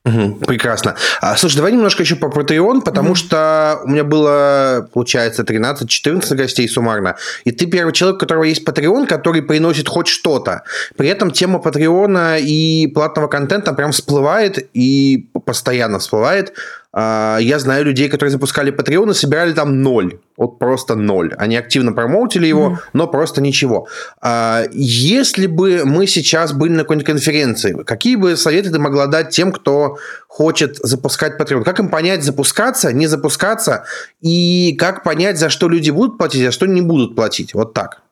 Угу, 0.05 0.47
прекрасно. 0.47 0.95
А, 1.21 1.37
слушай, 1.37 1.57
давай 1.57 1.73
немножко 1.73 2.03
еще 2.03 2.17
по 2.17 2.27
Patreon, 2.27 2.83
потому 2.83 3.11
угу. 3.11 3.15
что 3.17 3.81
у 3.85 3.89
меня 3.89 4.05
было, 4.05 4.89
получается, 4.93 5.43
13-14 5.43 6.35
гостей 6.35 6.69
суммарно. 6.69 7.17
И 7.45 7.51
ты 7.51 7.67
первый 7.67 7.93
человек, 7.93 8.17
у 8.17 8.21
которого 8.21 8.45
есть 8.45 8.67
Patreon, 8.67 9.07
который 9.07 9.43
приносит 9.43 9.89
хоть 9.89 10.09
что-то. 10.09 10.63
При 10.97 11.09
этом 11.09 11.31
тема 11.31 11.59
Патреона 11.59 12.39
и 12.39 12.87
платного 12.87 13.29
контента 13.29 13.73
прям 13.73 13.93
всплывает 13.93 14.69
и 14.73 15.29
постоянно 15.45 15.99
всплывает. 15.99 16.55
А, 16.92 17.38
я 17.38 17.59
знаю 17.59 17.85
людей, 17.85 18.09
которые 18.09 18.30
запускали 18.30 18.73
Patreon 18.73 19.11
и 19.11 19.14
собирали 19.14 19.52
там 19.52 19.83
ноль. 19.83 20.21
Вот 20.37 20.59
просто 20.59 20.95
ноль. 20.95 21.35
Они 21.37 21.57
активно 21.57 21.92
промоутили 21.92 22.47
его, 22.47 22.71
mm-hmm. 22.71 22.90
но 22.95 23.07
просто 23.07 23.42
ничего. 23.42 23.88
А, 24.21 24.64
если 24.73 25.47
бы 25.47 25.83
мы 25.85 26.07
сейчас 26.07 26.52
были 26.52 26.73
на 26.73 26.83
какой-нибудь 26.83 27.07
конференции, 27.07 27.76
какие 27.85 28.16
бы 28.16 28.37
советы 28.37 28.71
ты 28.71 28.78
могла 28.78 29.07
дать 29.07 29.30
тем, 29.30 29.52
кто 29.52 29.99
хочет 30.28 30.76
запускать 30.78 31.38
Patreon? 31.38 31.62
Как 31.62 31.78
им 31.78 31.88
понять, 31.88 32.25
запускаться, 32.25 32.92
не 32.92 33.07
запускаться? 33.07 33.85
И 34.21 34.75
как 34.78 35.04
понять, 35.04 35.38
за 35.38 35.50
что 35.50 35.68
люди 35.68 35.90
будут 35.90 36.16
платить, 36.16 36.47
а 36.47 36.52
что 36.52 36.66
не 36.66 36.80
будут 36.80 37.14
платить? 37.14 37.52
Вот 37.52 37.75
так. 37.75 38.02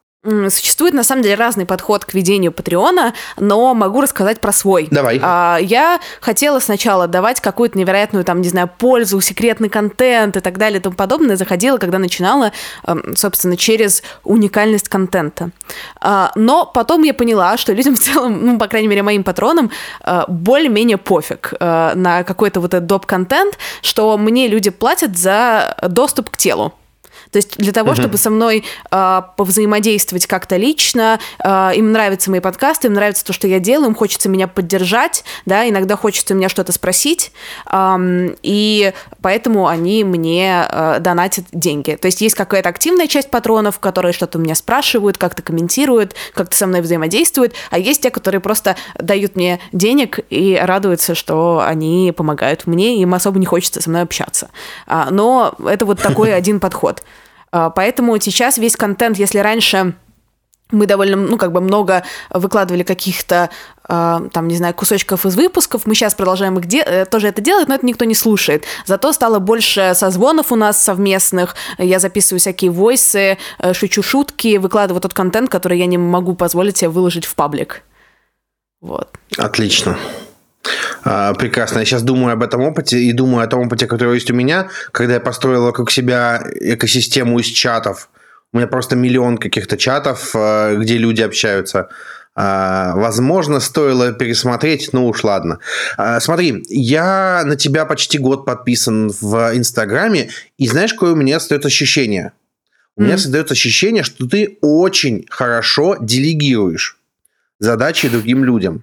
Существует 0.50 0.94
на 0.94 1.04
самом 1.04 1.22
деле 1.22 1.36
разный 1.36 1.66
подход 1.66 2.04
к 2.04 2.14
ведению 2.14 2.52
Патреона, 2.52 3.14
но 3.36 3.74
могу 3.74 4.00
рассказать 4.00 4.40
про 4.40 4.52
свой. 4.52 4.88
Давай. 4.90 5.20
А, 5.22 5.58
я 5.60 6.00
хотела 6.20 6.58
сначала 6.58 7.06
давать 7.06 7.40
какую-то 7.40 7.78
невероятную, 7.78 8.24
там, 8.24 8.40
не 8.40 8.48
знаю, 8.48 8.68
пользу, 8.78 9.20
секретный 9.20 9.68
контент 9.68 10.36
и 10.36 10.40
так 10.40 10.58
далее 10.58 10.80
и 10.80 10.82
тому 10.82 10.96
подобное. 10.96 11.36
Заходила, 11.36 11.78
когда 11.78 11.98
начинала, 11.98 12.52
эм, 12.86 13.14
собственно, 13.16 13.56
через 13.56 14.02
уникальность 14.24 14.88
контента. 14.88 15.50
А, 16.00 16.32
но 16.34 16.66
потом 16.66 17.02
я 17.02 17.14
поняла, 17.14 17.56
что 17.56 17.72
людям 17.72 17.94
в 17.94 18.00
целом, 18.00 18.38
ну, 18.44 18.58
по 18.58 18.66
крайней 18.66 18.88
мере, 18.88 19.02
моим 19.02 19.22
патронам, 19.22 19.70
э, 20.04 20.22
более-менее 20.28 20.96
пофиг 20.96 21.54
э, 21.58 21.92
на 21.94 22.24
какой-то 22.24 22.60
вот 22.60 22.74
этот 22.74 22.86
доп-контент, 22.86 23.58
что 23.82 24.16
мне 24.18 24.48
люди 24.48 24.70
платят 24.70 25.16
за 25.16 25.76
доступ 25.88 26.30
к 26.30 26.36
телу. 26.36 26.72
То 27.30 27.36
есть 27.36 27.56
для 27.58 27.72
того, 27.72 27.92
uh-huh. 27.92 28.00
чтобы 28.00 28.18
со 28.18 28.30
мной 28.30 28.64
э, 28.90 29.22
повзаимодействовать 29.36 30.26
как-то 30.26 30.56
лично, 30.56 31.18
э, 31.42 31.72
им 31.74 31.92
нравятся 31.92 32.30
мои 32.30 32.40
подкасты, 32.40 32.88
им 32.88 32.94
нравится 32.94 33.24
то, 33.24 33.32
что 33.32 33.46
я 33.46 33.58
делаю, 33.58 33.88
им 33.88 33.94
хочется 33.94 34.28
меня 34.28 34.48
поддержать, 34.48 35.24
да, 35.44 35.68
иногда 35.68 35.96
хочется 35.96 36.34
у 36.34 36.36
меня 36.36 36.48
что-то 36.48 36.72
спросить, 36.72 37.32
э, 37.70 38.34
и 38.42 38.92
поэтому 39.22 39.66
они 39.66 40.04
мне 40.04 40.66
э, 40.68 40.98
донатят 41.00 41.46
деньги. 41.52 41.96
То 41.96 42.06
есть 42.06 42.20
есть 42.20 42.34
какая-то 42.34 42.68
активная 42.68 43.06
часть 43.06 43.30
патронов, 43.30 43.78
которые 43.78 44.12
что-то 44.12 44.38
у 44.38 44.40
меня 44.40 44.54
спрашивают, 44.54 45.18
как-то 45.18 45.42
комментируют, 45.42 46.14
как-то 46.34 46.56
со 46.56 46.66
мной 46.66 46.80
взаимодействуют, 46.80 47.54
а 47.70 47.78
есть 47.78 48.02
те, 48.02 48.10
которые 48.10 48.40
просто 48.40 48.76
дают 48.98 49.36
мне 49.36 49.60
денег 49.72 50.20
и 50.30 50.58
радуются, 50.60 51.14
что 51.14 51.62
они 51.64 52.12
помогают 52.16 52.66
мне, 52.66 53.00
им 53.00 53.14
особо 53.14 53.38
не 53.38 53.46
хочется 53.46 53.82
со 53.82 53.90
мной 53.90 54.02
общаться. 54.02 54.50
Но 54.86 55.54
это 55.66 55.86
вот 55.86 56.00
такой 56.00 56.34
один 56.34 56.60
подход. 56.60 57.02
А, 57.52 57.70
поэтому 57.70 58.18
сейчас 58.20 58.58
весь 58.58 58.76
контент, 58.76 59.18
если 59.18 59.38
раньше 59.38 59.94
мы 60.72 60.86
довольно, 60.86 61.16
ну, 61.16 61.38
как 61.38 61.52
бы 61.52 61.60
много 61.60 62.02
выкладывали 62.30 62.82
каких-то, 62.82 63.50
э, 63.88 64.20
там, 64.32 64.48
не 64.48 64.56
знаю, 64.56 64.74
кусочков 64.74 65.24
из 65.24 65.36
выпусков. 65.36 65.86
Мы 65.86 65.94
сейчас 65.94 66.14
продолжаем 66.14 66.58
их 66.58 66.66
де- 66.66 66.82
э, 66.82 67.04
тоже 67.04 67.28
это 67.28 67.40
делать, 67.40 67.68
но 67.68 67.76
это 67.76 67.86
никто 67.86 68.04
не 68.04 68.16
слушает. 68.16 68.64
Зато 68.84 69.12
стало 69.12 69.38
больше 69.38 69.92
созвонов 69.94 70.50
у 70.50 70.56
нас 70.56 70.82
совместных. 70.82 71.54
Я 71.78 72.00
записываю 72.00 72.40
всякие 72.40 72.72
войсы, 72.72 73.38
э, 73.60 73.74
шучу 73.74 74.02
шутки, 74.02 74.56
выкладываю 74.56 75.00
тот 75.00 75.14
контент, 75.14 75.50
который 75.50 75.78
я 75.78 75.86
не 75.86 75.98
могу 75.98 76.34
позволить 76.34 76.78
себе 76.78 76.90
выложить 76.90 77.26
в 77.26 77.36
паблик. 77.36 77.82
Вот. 78.80 79.08
Отлично. 79.38 79.96
А, 81.08 81.34
прекрасно. 81.34 81.78
Я 81.78 81.84
сейчас 81.84 82.02
думаю 82.02 82.32
об 82.32 82.42
этом 82.42 82.62
опыте 82.62 82.98
и 82.98 83.12
думаю 83.12 83.44
о 83.44 83.46
том 83.46 83.66
опыте, 83.66 83.86
который 83.86 84.14
есть 84.14 84.30
у 84.30 84.34
меня, 84.34 84.68
когда 84.90 85.14
я 85.14 85.20
построил 85.20 85.62
вокруг 85.62 85.92
себя 85.92 86.42
экосистему 86.60 87.38
из 87.38 87.46
чатов. 87.46 88.10
У 88.52 88.56
меня 88.56 88.66
просто 88.66 88.96
миллион 88.96 89.38
каких-то 89.38 89.76
чатов, 89.76 90.32
а, 90.34 90.74
где 90.74 90.98
люди 90.98 91.22
общаются. 91.22 91.90
А, 92.34 92.94
возможно, 92.96 93.60
стоило 93.60 94.12
пересмотреть, 94.12 94.90
ну 94.92 95.06
уж 95.06 95.22
ладно. 95.22 95.60
Смотри, 96.18 96.64
я 96.68 97.42
на 97.46 97.54
тебя 97.54 97.86
почти 97.86 98.18
год 98.18 98.44
подписан 98.44 99.10
в 99.20 99.52
Инстаграме, 99.54 100.30
и 100.58 100.66
знаешь, 100.66 100.92
какое 100.92 101.12
у 101.12 101.16
меня 101.16 101.36
остается 101.36 101.68
ощущение? 101.68 102.32
У 102.96 103.00
mm-hmm. 103.00 103.04
меня 103.04 103.18
создается 103.18 103.54
ощущение, 103.54 104.02
что 104.02 104.28
ты 104.28 104.58
очень 104.60 105.24
хорошо 105.30 105.96
делегируешь 106.00 106.98
задачи 107.58 108.08
другим 108.08 108.44
людям. 108.44 108.82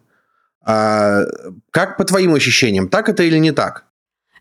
А, 0.65 1.23
как 1.71 1.97
по 1.97 2.05
твоим 2.05 2.33
ощущениям, 2.33 2.87
так 2.87 3.09
это 3.09 3.23
или 3.23 3.37
не 3.37 3.51
так? 3.51 3.85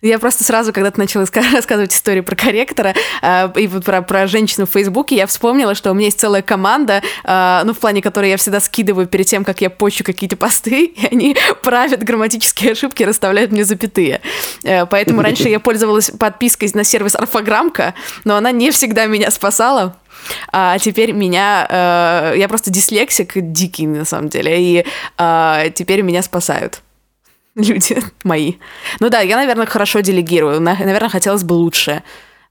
Я 0.02 0.18
просто 0.18 0.42
сразу, 0.42 0.72
когда 0.72 0.90
ты 0.90 1.00
начала 1.00 1.24
рассказывать 1.54 1.94
историю 1.94 2.24
про 2.24 2.34
корректора 2.34 2.92
э, 3.22 3.48
и 3.56 3.68
вот 3.68 3.84
про, 3.84 4.02
про 4.02 4.26
женщину 4.26 4.66
в 4.66 4.70
Фейсбуке, 4.70 5.14
я 5.14 5.28
вспомнила, 5.28 5.76
что 5.76 5.92
у 5.92 5.94
меня 5.94 6.06
есть 6.06 6.18
целая 6.18 6.42
команда, 6.42 7.02
э, 7.22 7.62
ну, 7.64 7.72
в 7.72 7.78
плане 7.78 8.02
которой 8.02 8.30
я 8.30 8.36
всегда 8.36 8.58
скидываю 8.58 9.06
перед 9.06 9.26
тем, 9.26 9.44
как 9.44 9.60
я 9.60 9.70
почу 9.70 10.02
какие-то 10.02 10.36
посты, 10.36 10.84
и 10.96 11.06
они 11.06 11.36
правят 11.62 12.02
грамматические 12.02 12.72
ошибки, 12.72 13.04
расставляют 13.04 13.52
мне 13.52 13.64
запятые. 13.64 14.20
Э, 14.64 14.86
поэтому 14.86 15.22
раньше 15.22 15.48
я 15.48 15.60
пользовалась 15.60 16.10
подпиской 16.10 16.68
на 16.74 16.82
сервис 16.82 17.14
Орфограммка, 17.14 17.94
но 18.24 18.34
она 18.34 18.50
не 18.50 18.72
всегда 18.72 19.06
меня 19.06 19.30
спасала. 19.30 19.96
А 20.52 20.78
теперь 20.78 21.12
меня... 21.12 21.66
Э, 21.68 22.38
я 22.38 22.48
просто 22.48 22.70
дислексик 22.70 23.32
дикий, 23.34 23.86
на 23.86 24.04
самом 24.04 24.28
деле, 24.28 24.60
и 24.60 24.86
э, 25.18 25.70
теперь 25.74 26.02
меня 26.02 26.22
спасают 26.22 26.82
люди 27.54 27.96
мои. 28.24 28.54
Ну 29.00 29.08
да, 29.08 29.20
я, 29.20 29.36
наверное, 29.36 29.66
хорошо 29.66 30.00
делегирую. 30.00 30.60
Наверное, 30.60 31.08
хотелось 31.08 31.44
бы 31.44 31.54
лучше. 31.54 32.02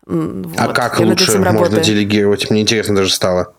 А 0.08 0.12
вот. 0.12 0.56
А 0.58 0.68
как 0.74 1.00
я 1.00 1.06
лучше 1.06 1.38
можно 1.38 1.80
делегировать? 1.80 2.50
Мне 2.50 2.62
интересно 2.62 2.96
даже 2.96 3.14
стало. 3.14 3.54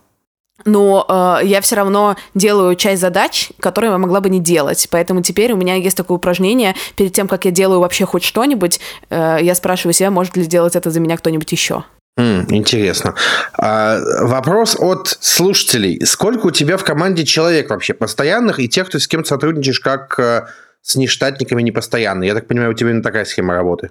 Но 0.65 1.05
э, 1.43 1.47
я 1.47 1.61
все 1.61 1.77
равно 1.77 2.17
делаю 2.35 2.77
часть 2.77 3.01
задач, 3.01 3.51
которые 3.59 3.91
я 3.91 3.99
могла 3.99 4.21
бы 4.21 4.29
не 4.31 4.41
делать. 4.41 4.87
Поэтому 4.91 5.23
теперь 5.23 5.53
у 5.53 5.57
меня 5.57 5.75
есть 5.75 5.97
такое 5.97 6.17
упражнение. 6.17 6.75
Перед 6.97 7.13
тем, 7.13 7.27
как 7.27 7.45
я 7.45 7.51
делаю 7.51 7.81
вообще 7.81 8.07
хоть 8.07 8.23
что-нибудь, 8.23 8.81
э, 9.11 9.39
я 9.41 9.55
спрашиваю 9.55 9.93
себя, 9.93 10.11
может 10.11 10.37
ли 10.37 10.45
сделать 10.45 10.77
это 10.77 10.91
за 10.91 11.01
меня 11.01 11.17
кто-нибудь 11.17 11.51
еще. 11.51 11.85
Mm, 12.19 12.47
интересно. 12.51 13.15
А, 13.55 13.99
вопрос 14.21 14.77
от 14.79 15.17
слушателей. 15.21 16.05
Сколько 16.05 16.47
у 16.47 16.51
тебя 16.51 16.77
в 16.77 16.85
команде 16.85 17.25
человек 17.25 17.71
вообще 17.71 17.95
постоянных 17.95 18.61
и 18.61 18.69
тех, 18.69 18.89
кто 18.89 18.99
с 18.99 19.09
кем 19.09 19.25
сотрудничаешь 19.25 19.81
как 19.81 20.19
э, 20.19 20.47
с 20.83 20.97
нештатниками 20.97 21.63
непостоянно? 21.63 22.25
Я 22.25 22.35
так 22.35 22.47
понимаю, 22.47 22.73
у 22.73 22.75
тебя 22.75 22.91
именно 22.91 23.03
такая 23.03 23.25
схема 23.25 23.55
работы. 23.55 23.91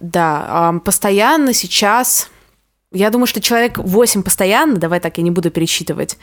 Да, 0.00 0.80
постоянно 0.84 1.52
сейчас... 1.52 2.28
Я 2.92 3.10
думаю, 3.10 3.28
что 3.28 3.40
человек 3.40 3.78
8 3.78 4.24
постоянно, 4.24 4.76
давай 4.76 4.98
так, 4.98 5.16
я 5.18 5.22
не 5.22 5.30
буду 5.30 5.52
пересчитывать. 5.52 6.18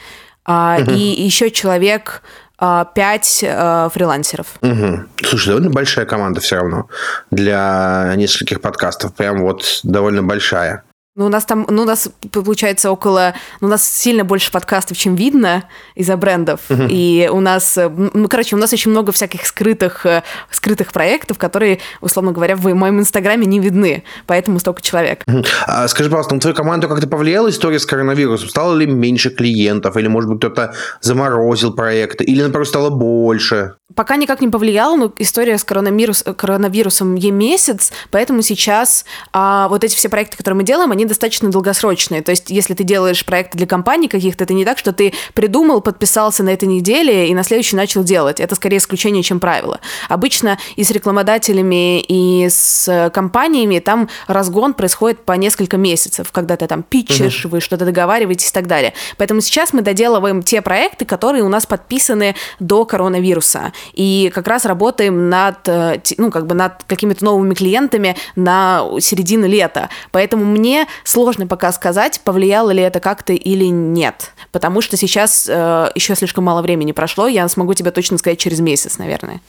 Uh-huh. 0.46 0.94
И 0.94 1.24
еще 1.24 1.50
человек 1.50 2.24
5 2.60 3.44
э, 3.44 3.90
фрилансеров. 3.94 4.48
Угу. 4.62 5.04
Слушай, 5.24 5.48
довольно 5.50 5.70
большая 5.70 6.06
команда 6.06 6.42
все 6.42 6.56
равно 6.56 6.88
для 7.30 8.14
нескольких 8.16 8.62
подкастов. 8.62 9.14
Прям 9.14 9.42
вот 9.42 9.82
довольно 9.84 10.24
большая. 10.24 10.84
Ну, 11.18 11.26
у 11.26 11.30
нас 11.30 11.46
там, 11.46 11.66
ну, 11.68 11.82
у 11.82 11.86
нас 11.86 12.12
получается 12.32 12.92
около, 12.92 13.34
ну, 13.60 13.68
у 13.68 13.70
нас 13.72 13.84
сильно 13.84 14.24
больше 14.24 14.52
подкастов, 14.52 14.98
чем 14.98 15.16
видно 15.16 15.64
из-за 15.96 16.16
брендов. 16.16 16.60
Uh-huh. 16.70 16.88
И 16.92 17.28
у 17.34 17.40
нас, 17.40 17.76
ну, 17.76 18.28
короче, 18.28 18.56
у 18.56 18.60
нас 18.60 18.72
очень 18.72 18.92
много 18.92 19.12
всяких 19.12 19.48
скрытых, 19.48 20.06
э, 20.06 20.22
скрытых 20.52 20.94
проектов, 20.94 21.40
которые, 21.40 21.80
условно 22.02 22.34
говоря, 22.34 22.56
в 22.56 22.72
моем 22.72 23.00
инстаграме 23.00 23.48
не 23.48 23.60
видны. 23.60 24.04
Поэтому 24.28 24.60
столько 24.60 24.84
человек. 24.84 25.24
Uh-huh. 25.26 25.44
А, 25.66 25.88
скажи, 25.88 26.08
пожалуйста, 26.08 26.36
на 26.36 26.40
твою 26.40 26.56
команду 26.56 26.88
как-то 26.88 27.08
повлияла 27.08 27.50
история 27.50 27.80
с 27.80 27.88
коронавирусом? 27.88 28.50
Стало 28.50 28.76
ли 28.76 28.86
меньше 28.86 29.32
клиентов? 29.32 29.98
Или, 29.98 30.08
может 30.08 30.30
быть, 30.30 30.38
кто-то 30.38 30.76
заморозил 31.02 31.74
проекты? 31.74 32.26
Или, 32.26 32.44
например, 32.44 32.68
стало 32.68 32.92
больше? 32.92 33.74
Пока 33.96 34.18
никак 34.18 34.42
не 34.42 34.50
повлияло, 34.50 34.96
но 34.96 35.14
история 35.18 35.58
с 35.58 35.64
коронавирус, 35.64 36.24
коронавирусом 36.36 37.16
е 37.16 37.32
месяц, 37.32 37.92
поэтому 38.12 38.44
сейчас 38.44 39.06
а, 39.34 39.68
вот 39.70 39.84
эти 39.84 39.96
все 39.96 40.10
проекты, 40.10 40.38
которые 40.38 40.58
мы 40.58 40.64
делаем, 40.64 40.92
они 40.92 41.07
достаточно 41.08 41.50
долгосрочные. 41.50 42.22
То 42.22 42.32
есть, 42.32 42.50
если 42.50 42.74
ты 42.74 42.84
делаешь 42.84 43.26
проекты 43.26 43.58
для 43.58 43.68
компаний 43.68 44.08
каких-то, 44.08 44.44
это 44.44 44.54
не 44.54 44.66
так, 44.66 44.78
что 44.78 44.94
ты 44.94 45.14
придумал, 45.34 45.82
подписался 45.82 46.44
на 46.44 46.50
этой 46.50 46.68
неделе 46.68 47.30
и 47.30 47.34
на 47.34 47.44
следующий 47.44 47.76
начал 47.76 48.04
делать. 48.04 48.40
Это 48.40 48.56
скорее 48.56 48.78
исключение, 48.78 49.24
чем 49.24 49.40
правило. 49.40 49.80
Обычно 50.10 50.58
и 50.76 50.84
с 50.84 50.92
рекламодателями, 50.92 52.02
и 52.02 52.48
с 52.50 53.10
компаниями 53.14 53.80
там 53.80 54.10
разгон 54.28 54.74
происходит 54.74 55.24
по 55.24 55.34
несколько 55.34 55.78
месяцев, 55.78 56.32
когда 56.32 56.56
ты 56.58 56.68
там 56.68 56.84
питчишь, 56.84 57.46
угу. 57.46 57.56
вы 57.56 57.62
что-то 57.62 57.86
договариваетесь 57.86 58.50
и 58.50 58.54
так 58.54 58.68
далее. 58.68 58.94
Поэтому 59.18 59.42
сейчас 59.42 59.74
мы 59.74 59.82
доделываем 59.82 60.44
те 60.44 60.62
проекты, 60.62 61.06
которые 61.06 61.44
у 61.44 61.50
нас 61.50 61.66
подписаны 61.66 62.36
до 62.60 62.86
коронавируса. 62.86 63.74
И 63.94 64.32
как 64.34 64.48
раз 64.48 64.66
работаем 64.66 65.30
над, 65.30 65.68
э, 65.68 66.02
ну, 66.18 66.32
как 66.32 66.48
бы 66.48 66.56
над 66.56 66.84
какими-то 66.86 67.24
новыми 67.26 67.54
клиентами 67.54 68.16
на 68.36 68.84
середину 69.00 69.48
лета. 69.48 69.90
Поэтому 70.12 70.46
мне 70.46 70.88
сложно 71.04 71.48
пока 71.48 71.72
сказать, 71.72 72.22
повлияло 72.24 72.72
ли 72.72 72.82
это 72.82 73.00
как-то 73.00 73.34
или 73.34 73.66
нет. 73.66 74.32
Потому 74.52 74.82
что 74.82 74.98
сейчас 74.98 75.48
э, 75.50 75.92
еще 75.96 76.16
слишком 76.16 76.44
мало 76.44 76.62
времени 76.62 76.92
прошло, 76.92 77.28
я 77.28 77.48
смогу 77.48 77.74
тебе 77.74 77.92
точно 77.92 78.18
сказать 78.18 78.40
через 78.40 78.60
месяц, 78.60 78.98
наверное. 78.98 79.42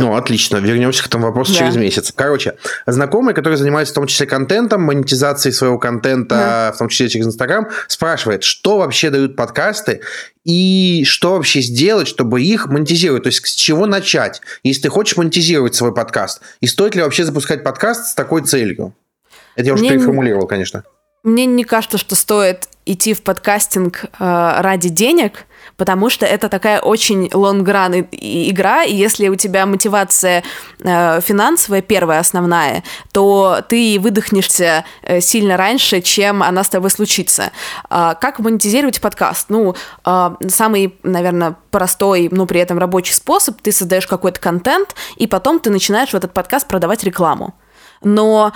Ну, 0.00 0.16
отлично. 0.16 0.56
Вернемся 0.56 1.02
к 1.02 1.08
этому 1.08 1.26
вопросу 1.26 1.52
да. 1.52 1.58
через 1.58 1.76
месяц. 1.76 2.10
Короче, 2.14 2.56
знакомый, 2.86 3.34
который 3.34 3.56
занимается 3.56 3.92
в 3.92 3.96
том 3.96 4.06
числе 4.06 4.26
контентом, 4.26 4.82
монетизацией 4.82 5.52
своего 5.52 5.78
контента, 5.78 6.34
да. 6.34 6.72
в 6.72 6.78
том 6.78 6.88
числе 6.88 7.10
через 7.10 7.26
Инстаграм, 7.26 7.68
спрашивает, 7.86 8.42
что 8.42 8.78
вообще 8.78 9.10
дают 9.10 9.36
подкасты 9.36 10.00
и 10.42 11.04
что 11.06 11.32
вообще 11.32 11.60
сделать, 11.60 12.08
чтобы 12.08 12.40
их 12.40 12.66
монетизировать. 12.68 13.24
То 13.24 13.26
есть 13.26 13.46
с 13.46 13.54
чего 13.54 13.84
начать, 13.84 14.40
если 14.62 14.82
ты 14.82 14.88
хочешь 14.88 15.18
монетизировать 15.18 15.74
свой 15.74 15.92
подкаст. 15.92 16.40
И 16.60 16.66
стоит 16.66 16.94
ли 16.94 17.02
вообще 17.02 17.24
запускать 17.24 17.62
подкаст 17.62 18.12
с 18.12 18.14
такой 18.14 18.42
целью? 18.42 18.94
Это 19.56 19.66
я 19.66 19.74
уже 19.74 19.82
Мне 19.82 19.92
переформулировал, 19.92 20.46
конечно. 20.46 20.84
Мне 21.22 21.44
не 21.44 21.64
кажется, 21.64 21.98
что 21.98 22.14
стоит 22.14 22.68
идти 22.86 23.12
в 23.12 23.22
подкастинг 23.22 24.04
э, 24.04 24.08
ради 24.18 24.88
денег, 24.88 25.44
потому 25.76 26.08
что 26.08 26.24
это 26.24 26.48
такая 26.48 26.80
очень 26.80 27.30
лонгран 27.32 28.06
игра, 28.10 28.84
и 28.84 28.94
если 28.94 29.28
у 29.28 29.36
тебя 29.36 29.66
мотивация 29.66 30.42
э, 30.82 31.20
финансовая, 31.20 31.82
первая, 31.82 32.20
основная, 32.20 32.82
то 33.12 33.60
ты 33.68 33.98
выдохнешься 34.00 34.86
э, 35.02 35.20
сильно 35.20 35.58
раньше, 35.58 36.00
чем 36.00 36.42
она 36.42 36.64
с 36.64 36.70
тобой 36.70 36.88
случится. 36.88 37.52
Э, 37.90 38.14
как 38.18 38.38
монетизировать 38.38 39.00
подкаст? 39.02 39.50
Ну, 39.50 39.76
э, 40.06 40.30
самый, 40.48 40.98
наверное, 41.02 41.54
простой, 41.70 42.28
но 42.32 42.46
при 42.46 42.60
этом 42.60 42.78
рабочий 42.78 43.14
способ, 43.14 43.60
ты 43.60 43.72
создаешь 43.72 44.06
какой-то 44.06 44.40
контент, 44.40 44.94
и 45.16 45.26
потом 45.26 45.60
ты 45.60 45.68
начинаешь 45.68 46.10
в 46.10 46.14
этот 46.14 46.32
подкаст 46.32 46.66
продавать 46.66 47.04
рекламу. 47.04 47.54
Но 48.02 48.52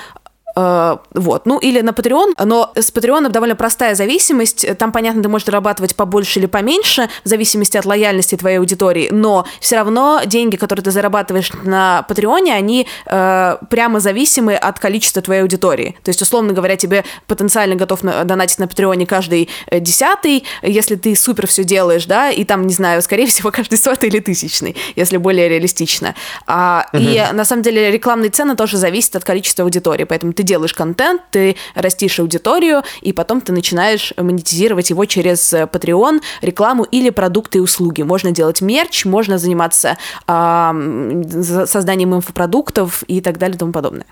вот. 0.55 1.47
Ну, 1.47 1.59
или 1.59 1.81
на 1.81 1.91
Patreon, 1.91 2.35
но 2.45 2.73
с 2.75 2.93
Patreon 2.93 3.29
довольно 3.29 3.57
простая 3.57 3.95
зависимость. 3.95 4.67
Там, 4.79 4.93
понятно, 4.93 5.23
ты 5.23 5.29
можешь 5.29 5.47
зарабатывать 5.47 5.97
побольше 5.97 6.39
или 6.39 6.47
поменьше, 6.47 7.09
в 7.25 7.29
зависимости 7.29 7.77
от 7.77 7.85
лояльности 7.85 8.37
твоей 8.37 8.59
аудитории, 8.59 9.09
но 9.11 9.47
все 9.61 9.77
равно 9.77 10.21
деньги, 10.27 10.57
которые 10.57 10.85
ты 10.85 10.91
зарабатываешь 10.91 11.51
на 11.65 12.07
Patreon, 12.09 12.51
они 12.51 12.87
э, 13.07 13.57
прямо 13.69 14.01
зависимы 14.01 14.55
от 14.55 14.79
количества 14.79 15.23
твоей 15.23 15.43
аудитории. 15.43 15.97
То 16.03 16.11
есть, 16.11 16.23
условно 16.23 16.53
говоря, 16.53 16.77
тебе 16.77 17.05
потенциально 17.27 17.75
готов 17.75 18.03
на, 18.03 18.25
донатить 18.25 18.59
на 18.59 18.65
Patreon 18.65 19.07
каждый 19.07 19.49
э, 19.67 19.81
десятый, 19.81 20.45
если 20.63 20.95
ты 20.95 21.17
супер 21.17 21.47
все 21.47 21.65
делаешь, 21.65 22.07
да, 22.07 22.31
и 22.31 22.45
там, 22.45 22.67
не 22.67 22.75
знаю, 22.75 23.03
скорее 23.03 23.27
всего, 23.27 23.51
каждый 23.51 23.79
сотый 23.79 24.09
или 24.09 24.21
тысячный, 24.21 24.77
если 24.95 25.17
более 25.17 25.49
реалистично. 25.49 26.15
А, 26.47 26.87
угу. 26.93 27.03
И 27.03 27.23
на 27.33 27.45
самом 27.45 27.63
деле 27.63 27.91
рекламные 27.91 28.31
цены 28.31 28.57
тоже 28.57 28.77
зависят 28.77 29.17
от 29.17 29.25
количества 29.25 29.65
аудитории, 29.65 30.05
поэтому 30.05 30.33
ты 30.33 30.44
делаешь 30.45 30.75
контент, 30.75 31.23
ты 31.31 31.57
растишь 31.75 32.21
аудиторию, 32.21 32.83
и 33.01 33.13
потом 33.13 33.41
ты 33.41 33.53
начинаешь 33.53 34.13
монетизировать 34.17 34.91
его 34.91 35.05
через 35.05 35.53
э, 35.53 35.65
Patreon, 35.65 36.21
рекламу 36.43 36.85
или 36.85 37.11
продукты 37.11 37.59
и 37.59 37.61
услуги. 37.61 38.03
Можно 38.03 38.31
делать 38.31 38.61
мерч, 38.61 39.05
можно 39.05 39.39
заниматься 39.39 39.97
э, 40.27 41.65
созданием 41.67 42.15
инфопродуктов 42.15 43.03
и 43.07 43.21
так 43.21 43.39
далее 43.39 43.57
и 43.57 43.59
тому 43.59 43.73
подобное. 43.73 44.07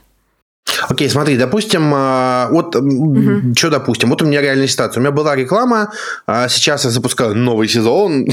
Окей, 0.88 1.08
смотри, 1.08 1.36
допустим, 1.36 1.92
а, 1.94 2.48
вот 2.50 2.74
угу. 2.76 3.54
что 3.56 3.70
допустим, 3.70 4.10
вот 4.10 4.22
у 4.22 4.26
меня 4.26 4.40
реальная 4.40 4.66
ситуация. 4.66 5.00
У 5.00 5.02
меня 5.02 5.12
была 5.12 5.36
реклама, 5.36 5.92
а 6.26 6.48
сейчас 6.48 6.84
я 6.84 6.90
запускаю 6.90 7.34
новый 7.34 7.68
сезон. 7.68 8.26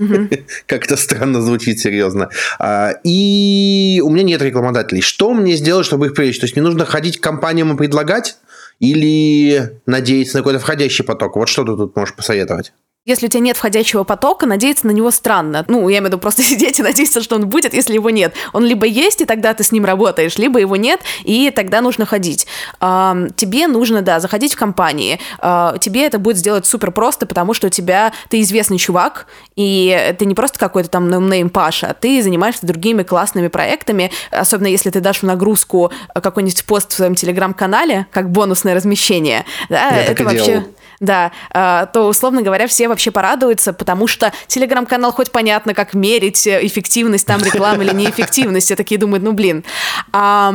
Угу. 0.00 0.28
Как-то 0.66 0.96
странно 0.96 1.42
звучит, 1.42 1.78
серьезно. 1.78 2.30
А, 2.58 2.94
и 3.04 4.00
у 4.02 4.10
меня 4.10 4.24
нет 4.24 4.42
рекламодателей. 4.42 5.02
Что 5.02 5.32
мне 5.34 5.54
сделать, 5.56 5.86
чтобы 5.86 6.06
их 6.06 6.14
привлечь? 6.14 6.38
То 6.38 6.46
есть 6.46 6.56
мне 6.56 6.64
нужно 6.64 6.86
ходить 6.86 7.20
к 7.20 7.22
компаниям 7.22 7.72
и 7.74 7.76
предлагать? 7.76 8.36
Или 8.80 9.78
надеяться 9.84 10.38
на 10.38 10.40
какой-то 10.40 10.58
входящий 10.58 11.04
поток? 11.04 11.36
Вот 11.36 11.50
что 11.50 11.64
ты 11.64 11.76
тут 11.76 11.94
можешь 11.94 12.14
посоветовать? 12.14 12.72
Если 13.10 13.26
у 13.26 13.28
тебя 13.28 13.40
нет 13.40 13.56
входящего 13.56 14.04
потока, 14.04 14.46
надеяться 14.46 14.86
на 14.86 14.92
него 14.92 15.10
странно. 15.10 15.64
Ну, 15.66 15.88
я 15.88 15.98
имею 15.98 16.04
в 16.04 16.06
виду 16.06 16.18
просто 16.18 16.42
сидеть 16.44 16.78
и 16.78 16.82
надеяться, 16.82 17.20
что 17.20 17.34
он 17.34 17.48
будет, 17.48 17.74
если 17.74 17.94
его 17.94 18.08
нет. 18.08 18.34
Он 18.52 18.64
либо 18.64 18.86
есть, 18.86 19.20
и 19.20 19.24
тогда 19.24 19.52
ты 19.52 19.64
с 19.64 19.72
ним 19.72 19.84
работаешь, 19.84 20.38
либо 20.38 20.60
его 20.60 20.76
нет, 20.76 21.00
и 21.24 21.50
тогда 21.50 21.80
нужно 21.80 22.06
ходить. 22.06 22.46
Тебе 22.78 23.66
нужно, 23.66 24.02
да, 24.02 24.20
заходить 24.20 24.54
в 24.54 24.56
компании. 24.56 25.18
А, 25.40 25.76
тебе 25.78 26.06
это 26.06 26.20
будет 26.20 26.36
сделать 26.36 26.66
супер 26.66 26.92
просто, 26.92 27.26
потому 27.26 27.52
что 27.52 27.66
у 27.66 27.70
тебя 27.70 28.12
ты 28.28 28.40
известный 28.42 28.78
чувак, 28.78 29.26
и 29.56 30.14
ты 30.16 30.24
не 30.24 30.36
просто 30.36 30.60
какой-то 30.60 30.88
там 30.88 31.08
ноунейм 31.08 31.50
Паша, 31.50 31.88
а 31.88 31.94
ты 31.94 32.22
занимаешься 32.22 32.64
другими 32.64 33.02
классными 33.02 33.48
проектами, 33.48 34.12
особенно 34.30 34.68
если 34.68 34.90
ты 34.90 35.00
дашь 35.00 35.18
в 35.18 35.22
нагрузку 35.24 35.90
какой-нибудь 36.14 36.64
пост 36.64 36.92
в 36.92 36.94
своем 36.94 37.16
телеграм-канале, 37.16 38.06
как 38.12 38.30
бонусное 38.30 38.76
размещение. 38.76 39.44
Да, 39.68 39.88
я 39.88 40.04
это 40.04 40.22
вообще... 40.22 40.44
Делал 40.44 40.64
да, 41.00 41.32
а, 41.50 41.86
то, 41.86 42.06
условно 42.08 42.42
говоря, 42.42 42.66
все 42.66 42.86
вообще 42.86 42.99
порадуются, 43.08 43.72
потому 43.72 44.06
что 44.06 44.32
телеграм-канал 44.46 45.12
хоть 45.12 45.30
понятно, 45.30 45.72
как 45.72 45.94
мерить 45.94 46.46
э, 46.46 46.60
эффективность 46.66 47.26
там 47.26 47.42
рекламы 47.42 47.84
или 47.84 47.94
неэффективность. 47.94 48.66
Все 48.66 48.76
такие 48.76 48.98
думают, 49.00 49.24
ну 49.24 49.32
блин. 49.32 49.64
А, 50.12 50.52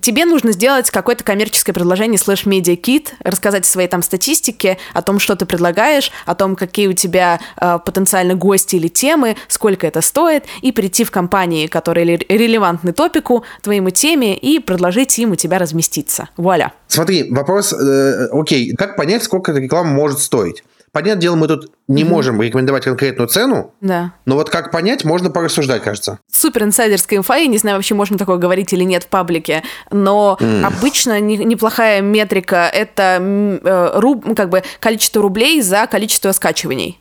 тебе 0.00 0.24
нужно 0.24 0.52
сделать 0.52 0.90
какое-то 0.90 1.24
коммерческое 1.24 1.74
предложение 1.74 2.18
слэш 2.18 2.46
медиакит, 2.46 3.14
рассказать 3.24 3.64
о 3.64 3.68
своей 3.68 3.88
там 3.88 4.02
статистике, 4.02 4.78
о 4.94 5.02
том, 5.02 5.18
что 5.18 5.34
ты 5.34 5.46
предлагаешь, 5.46 6.12
о 6.26 6.34
том, 6.34 6.54
какие 6.54 6.86
у 6.86 6.92
тебя 6.92 7.40
а, 7.56 7.78
потенциально 7.78 8.34
гости 8.34 8.76
или 8.76 8.88
темы, 8.88 9.36
сколько 9.48 9.86
это 9.86 10.00
стоит, 10.00 10.44
и 10.60 10.70
прийти 10.72 11.04
в 11.04 11.10
компании, 11.10 11.66
которые 11.66 12.16
релевантны 12.16 12.92
топику, 12.92 13.44
твоему 13.62 13.90
теме, 13.90 14.36
и 14.36 14.58
предложить 14.58 15.18
им 15.18 15.32
у 15.32 15.36
тебя 15.36 15.58
разместиться. 15.58 16.28
Вуаля. 16.36 16.72
Смотри, 16.88 17.30
вопрос, 17.30 17.72
э, 17.72 18.28
окей, 18.32 18.74
как 18.76 18.96
понять, 18.96 19.22
сколько 19.22 19.52
реклама 19.52 19.90
может 19.90 20.18
стоить? 20.18 20.62
Понятное 20.92 21.22
дело, 21.22 21.36
мы 21.36 21.48
тут 21.48 21.72
не 21.88 22.02
mm-hmm. 22.02 22.06
можем 22.06 22.42
рекомендовать 22.42 22.84
конкретную 22.84 23.26
цену, 23.26 23.72
да. 23.80 24.12
но 24.26 24.34
вот 24.34 24.50
как 24.50 24.70
понять, 24.70 25.04
можно 25.04 25.30
порассуждать, 25.30 25.82
кажется. 25.82 26.18
Супер 26.30 26.64
инсайдерская 26.64 27.18
инфа, 27.18 27.36
я 27.36 27.46
не 27.46 27.56
знаю, 27.56 27.76
вообще 27.76 27.94
можно 27.94 28.18
такое 28.18 28.36
говорить 28.36 28.74
или 28.74 28.84
нет 28.84 29.04
в 29.04 29.08
паблике, 29.08 29.62
но 29.90 30.36
mm. 30.38 30.64
обычно 30.64 31.18
не, 31.18 31.38
неплохая 31.38 32.02
метрика– 32.02 32.68
это 32.72 33.18
э, 33.20 33.90
руб, 33.94 34.36
как 34.36 34.50
бы 34.50 34.62
количество 34.80 35.22
рублей 35.22 35.62
за 35.62 35.86
количество 35.86 36.30
скачиваний. 36.32 37.00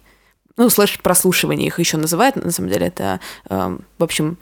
Ну, 0.55 0.69
слэш 0.69 0.97
прослушиваний 1.01 1.67
их 1.67 1.77
еще 1.77 1.97
называют, 1.97 2.37
на 2.37 2.51
самом 2.51 2.69
деле 2.69 2.87
это, 2.87 3.19
э, 3.49 3.77
в 3.97 4.03
общем, 4.03 4.37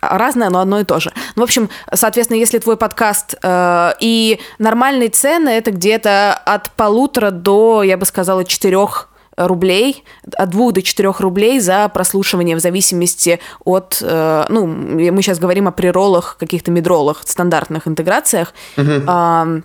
разное, 0.00 0.50
но 0.50 0.60
одно 0.60 0.80
и 0.80 0.84
то 0.84 1.00
же. 1.00 1.12
Ну, 1.34 1.42
в 1.42 1.44
общем, 1.44 1.68
соответственно, 1.92 2.38
если 2.38 2.58
твой 2.58 2.76
подкаст 2.76 3.34
э, 3.42 3.92
и 4.00 4.40
нормальные 4.58 5.08
цены, 5.08 5.50
это 5.50 5.72
где-то 5.72 6.34
от 6.34 6.70
полутора 6.70 7.30
до, 7.30 7.82
я 7.82 7.96
бы 7.96 8.06
сказала, 8.06 8.44
четырех 8.44 9.08
рублей, 9.36 10.04
от 10.36 10.50
двух 10.50 10.74
до 10.74 10.82
четырех 10.82 11.20
рублей 11.20 11.60
за 11.60 11.88
прослушивание 11.88 12.56
в 12.56 12.60
зависимости 12.60 13.40
от, 13.64 13.98
э, 14.02 14.44
ну, 14.48 14.66
мы 14.66 15.22
сейчас 15.22 15.38
говорим 15.38 15.68
о 15.68 15.72
приролах, 15.72 16.36
каких-то 16.38 16.70
медролах, 16.70 17.22
стандартных 17.24 17.88
интеграциях, 17.88 18.54
э, 18.76 19.60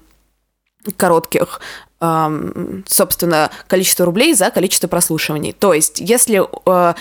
коротких, 0.97 1.59
э, 2.01 2.81
собственно, 2.87 3.51
количество 3.67 4.05
рублей 4.05 4.33
за 4.33 4.49
количество 4.49 4.87
прослушиваний. 4.87 5.51
То 5.51 5.73
есть, 5.73 5.99
если 5.99 6.43
э, 6.65 6.93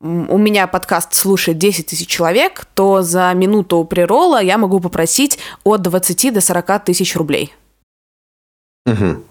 у 0.00 0.38
меня 0.38 0.66
подкаст 0.66 1.14
слушает 1.14 1.58
10 1.58 1.86
тысяч 1.86 2.08
человек, 2.08 2.64
то 2.74 3.02
за 3.02 3.32
минуту 3.34 3.84
прирола 3.84 4.42
я 4.42 4.56
могу 4.56 4.80
попросить 4.80 5.38
от 5.62 5.82
20 5.82 6.32
до 6.32 6.40
40 6.40 6.84
тысяч 6.84 7.16
рублей. 7.16 7.54
Угу. 8.86 9.22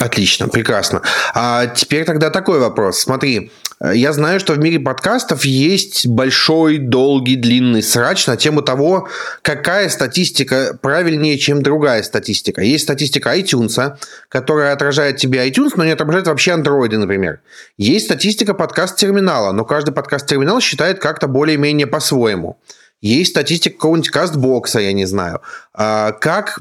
Отлично, 0.00 0.48
прекрасно. 0.48 1.02
А 1.34 1.66
теперь 1.66 2.04
тогда 2.04 2.30
такой 2.30 2.58
вопрос. 2.58 3.00
Смотри, 3.00 3.50
я 3.80 4.12
знаю, 4.12 4.40
что 4.40 4.54
в 4.54 4.58
мире 4.58 4.80
подкастов 4.80 5.44
есть 5.44 6.06
большой, 6.06 6.78
долгий, 6.78 7.36
длинный 7.36 7.82
срач 7.82 8.26
на 8.26 8.36
тему 8.36 8.62
того, 8.62 9.08
какая 9.42 9.88
статистика 9.88 10.76
правильнее, 10.80 11.38
чем 11.38 11.62
другая 11.62 12.02
статистика. 12.02 12.62
Есть 12.62 12.84
статистика 12.84 13.36
iTunes, 13.38 13.96
которая 14.28 14.72
отражает 14.72 15.16
тебе 15.18 15.48
iTunes, 15.48 15.72
но 15.76 15.84
не 15.84 15.92
отображает 15.92 16.26
вообще 16.26 16.52
Android, 16.52 16.96
например. 16.96 17.40
Есть 17.76 18.06
статистика 18.06 18.54
подкаст-терминала, 18.54 19.52
но 19.52 19.64
каждый 19.64 19.92
подкаст-терминал 19.92 20.60
считает 20.60 20.98
как-то 20.98 21.28
более-менее 21.28 21.86
по-своему. 21.86 22.58
Есть 23.00 23.30
статистика 23.30 23.76
какого-нибудь 23.76 24.10
кастбокса, 24.10 24.80
я 24.80 24.92
не 24.92 25.04
знаю. 25.04 25.40
А 25.72 26.12
как 26.12 26.58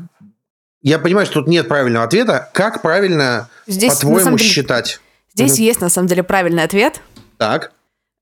я 0.83 0.99
понимаю, 0.99 1.25
что 1.25 1.41
тут 1.41 1.47
нет 1.47 1.67
правильного 1.67 2.05
ответа. 2.05 2.49
Как 2.53 2.81
правильно, 2.81 3.49
по-твоему, 3.65 4.37
считать? 4.37 5.01
Здесь 5.37 5.53
угу. 5.53 5.61
есть, 5.61 5.81
на 5.81 5.89
самом 5.89 6.07
деле, 6.07 6.23
правильный 6.23 6.63
ответ. 6.63 6.99
Так. 7.37 7.71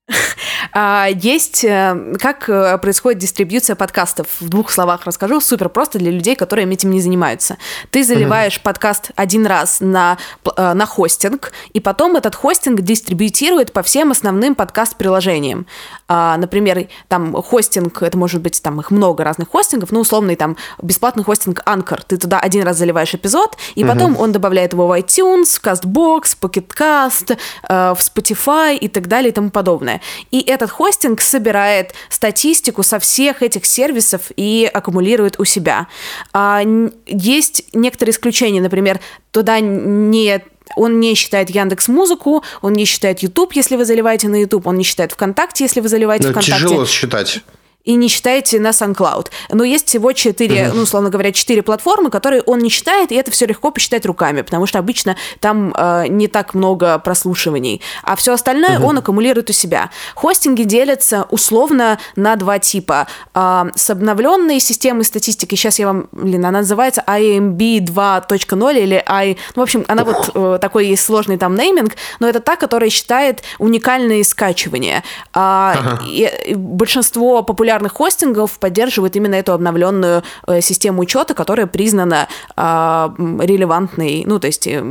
А, 0.77 1.07
есть, 1.07 1.63
э, 1.63 2.15
как 2.19 2.49
э, 2.49 2.77
происходит 2.79 3.19
дистрибьюция 3.19 3.77
подкастов. 3.77 4.27
В 4.41 4.49
двух 4.49 4.69
словах 4.69 5.05
расскажу. 5.05 5.39
Супер 5.39 5.69
просто 5.69 5.99
для 5.99 6.11
людей, 6.11 6.35
которые 6.35 6.69
этим 6.69 6.91
не 6.91 6.99
занимаются. 6.99 7.55
Ты 7.91 8.03
заливаешь 8.03 8.59
подкаст 8.61 9.11
один 9.15 9.45
раз 9.45 9.77
на, 9.79 10.17
э, 10.43 10.73
на 10.73 10.85
хостинг, 10.85 11.53
и 11.71 11.79
потом 11.79 12.17
этот 12.17 12.35
хостинг 12.35 12.81
дистрибьютирует 12.81 13.71
по 13.71 13.83
всем 13.83 14.11
основным 14.11 14.53
подкаст-приложениям. 14.53 15.65
А, 16.09 16.35
например, 16.35 16.89
там 17.07 17.41
хостинг, 17.41 18.03
это 18.03 18.17
может 18.17 18.41
быть, 18.41 18.61
там 18.61 18.81
их 18.81 18.91
много 18.91 19.23
разных 19.23 19.51
хостингов, 19.51 19.93
ну, 19.93 20.01
условный 20.01 20.35
там 20.35 20.57
бесплатный 20.81 21.23
хостинг 21.23 21.61
Anchor. 21.65 22.01
Ты 22.05 22.17
туда 22.17 22.41
один 22.41 22.63
раз 22.63 22.77
заливаешь 22.77 23.13
эпизод, 23.13 23.55
и 23.75 23.85
потом 23.85 24.17
он 24.19 24.33
добавляет 24.33 24.73
его 24.73 24.87
в 24.87 24.99
iTunes, 24.99 25.57
в 25.57 25.63
CastBox, 25.63 26.37
Pocket 26.41 26.67
Cast, 26.77 27.37
в 27.63 27.99
Spotify 27.99 28.75
и 28.75 28.89
так 28.89 29.07
далее 29.07 29.29
и 29.29 29.33
тому 29.33 29.51
подобное. 29.51 30.01
И 30.31 30.41
этот 30.41 30.64
этот 30.65 30.71
хостинг 30.71 31.21
собирает 31.21 31.93
статистику 32.09 32.83
со 32.83 32.99
всех 32.99 33.43
этих 33.43 33.65
сервисов 33.65 34.31
и 34.35 34.69
аккумулирует 34.73 35.39
у 35.39 35.45
себя. 35.45 35.87
А, 36.33 36.61
есть 37.05 37.65
некоторые 37.73 38.11
исключения, 38.11 38.61
например, 38.61 38.99
туда 39.31 39.59
не 39.59 40.41
он 40.75 40.99
не 40.99 41.13
считает 41.13 41.51
Яндекс 41.51 41.87
Музыку, 41.87 42.43
он 42.61 42.73
не 42.73 42.85
считает 42.85 43.19
YouTube, 43.19 43.53
если 43.53 43.75
вы 43.75 43.85
заливаете 43.85 44.27
на 44.27 44.41
YouTube, 44.41 44.65
он 44.65 44.77
не 44.77 44.83
считает 44.83 45.11
ВКонтакте, 45.11 45.63
если 45.63 45.79
вы 45.79 45.87
заливаете 45.87 46.25
Но 46.25 46.31
ВКонтакте. 46.31 46.65
Тяжело 46.65 46.85
считать 46.87 47.43
и 47.85 47.95
не 47.95 48.07
считаете 48.07 48.59
на 48.59 48.69
SunCloud. 48.69 49.29
Но 49.51 49.63
есть 49.63 49.87
всего 49.87 50.11
четыре, 50.11 50.71
ну, 50.73 50.81
условно 50.81 51.09
говоря, 51.09 51.31
четыре 51.31 51.61
платформы, 51.61 52.09
которые 52.09 52.41
он 52.41 52.59
не 52.59 52.69
считает, 52.69 53.11
и 53.11 53.15
это 53.15 53.31
все 53.31 53.45
легко 53.45 53.71
посчитать 53.71 54.05
руками, 54.05 54.41
потому 54.41 54.65
что 54.65 54.79
обычно 54.79 55.15
там 55.39 55.73
э, 55.75 56.07
не 56.07 56.27
так 56.27 56.55
много 56.55 56.97
прослушиваний. 56.99 57.81
А 58.03 58.15
все 58.15 58.33
остальное 58.33 58.79
угу. 58.79 58.87
он 58.87 58.97
аккумулирует 58.97 59.49
у 59.51 59.53
себя. 59.53 59.91
Хостинги 60.15 60.63
делятся 60.63 61.27
условно 61.29 61.99
на 62.15 62.35
два 62.35 62.59
типа. 62.59 63.07
Э, 63.35 63.65
с 63.75 63.89
обновленной 63.89 64.59
системой 64.59 65.05
статистики, 65.05 65.55
сейчас 65.55 65.77
я 65.77 65.87
вам, 65.87 66.07
блин, 66.11 66.45
она 66.45 66.59
называется 66.59 67.03
IMB 67.07 67.57
2.0 67.85 68.81
или 68.81 69.03
I... 69.05 69.37
Ну, 69.55 69.61
в 69.61 69.63
общем, 69.63 69.85
она 69.87 70.03
вот 70.03 70.31
э, 70.33 70.57
такой 70.59 70.87
есть 70.87 71.03
сложный 71.03 71.37
там 71.37 71.55
нейминг, 71.55 71.95
но 72.19 72.27
это 72.27 72.39
та, 72.39 72.55
которая 72.55 72.89
считает 72.89 73.43
уникальные 73.59 74.23
скачивания. 74.23 75.03
Э, 75.33 75.73
ага. 75.75 75.99
и 76.03 76.55
большинство 76.55 77.43
популярных 77.43 77.74
популярных 77.75 77.93
хостингов 77.93 78.59
поддерживает 78.59 79.15
именно 79.15 79.35
эту 79.35 79.53
обновленную 79.53 80.23
э, 80.47 80.61
систему 80.61 81.01
учета, 81.01 81.33
которая 81.33 81.67
признана 81.67 82.27
э, 82.55 82.61
релевантной, 82.61 84.23
ну, 84.25 84.39
то 84.39 84.47
есть 84.47 84.65
э, 84.67 84.81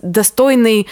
достойной 0.00 0.86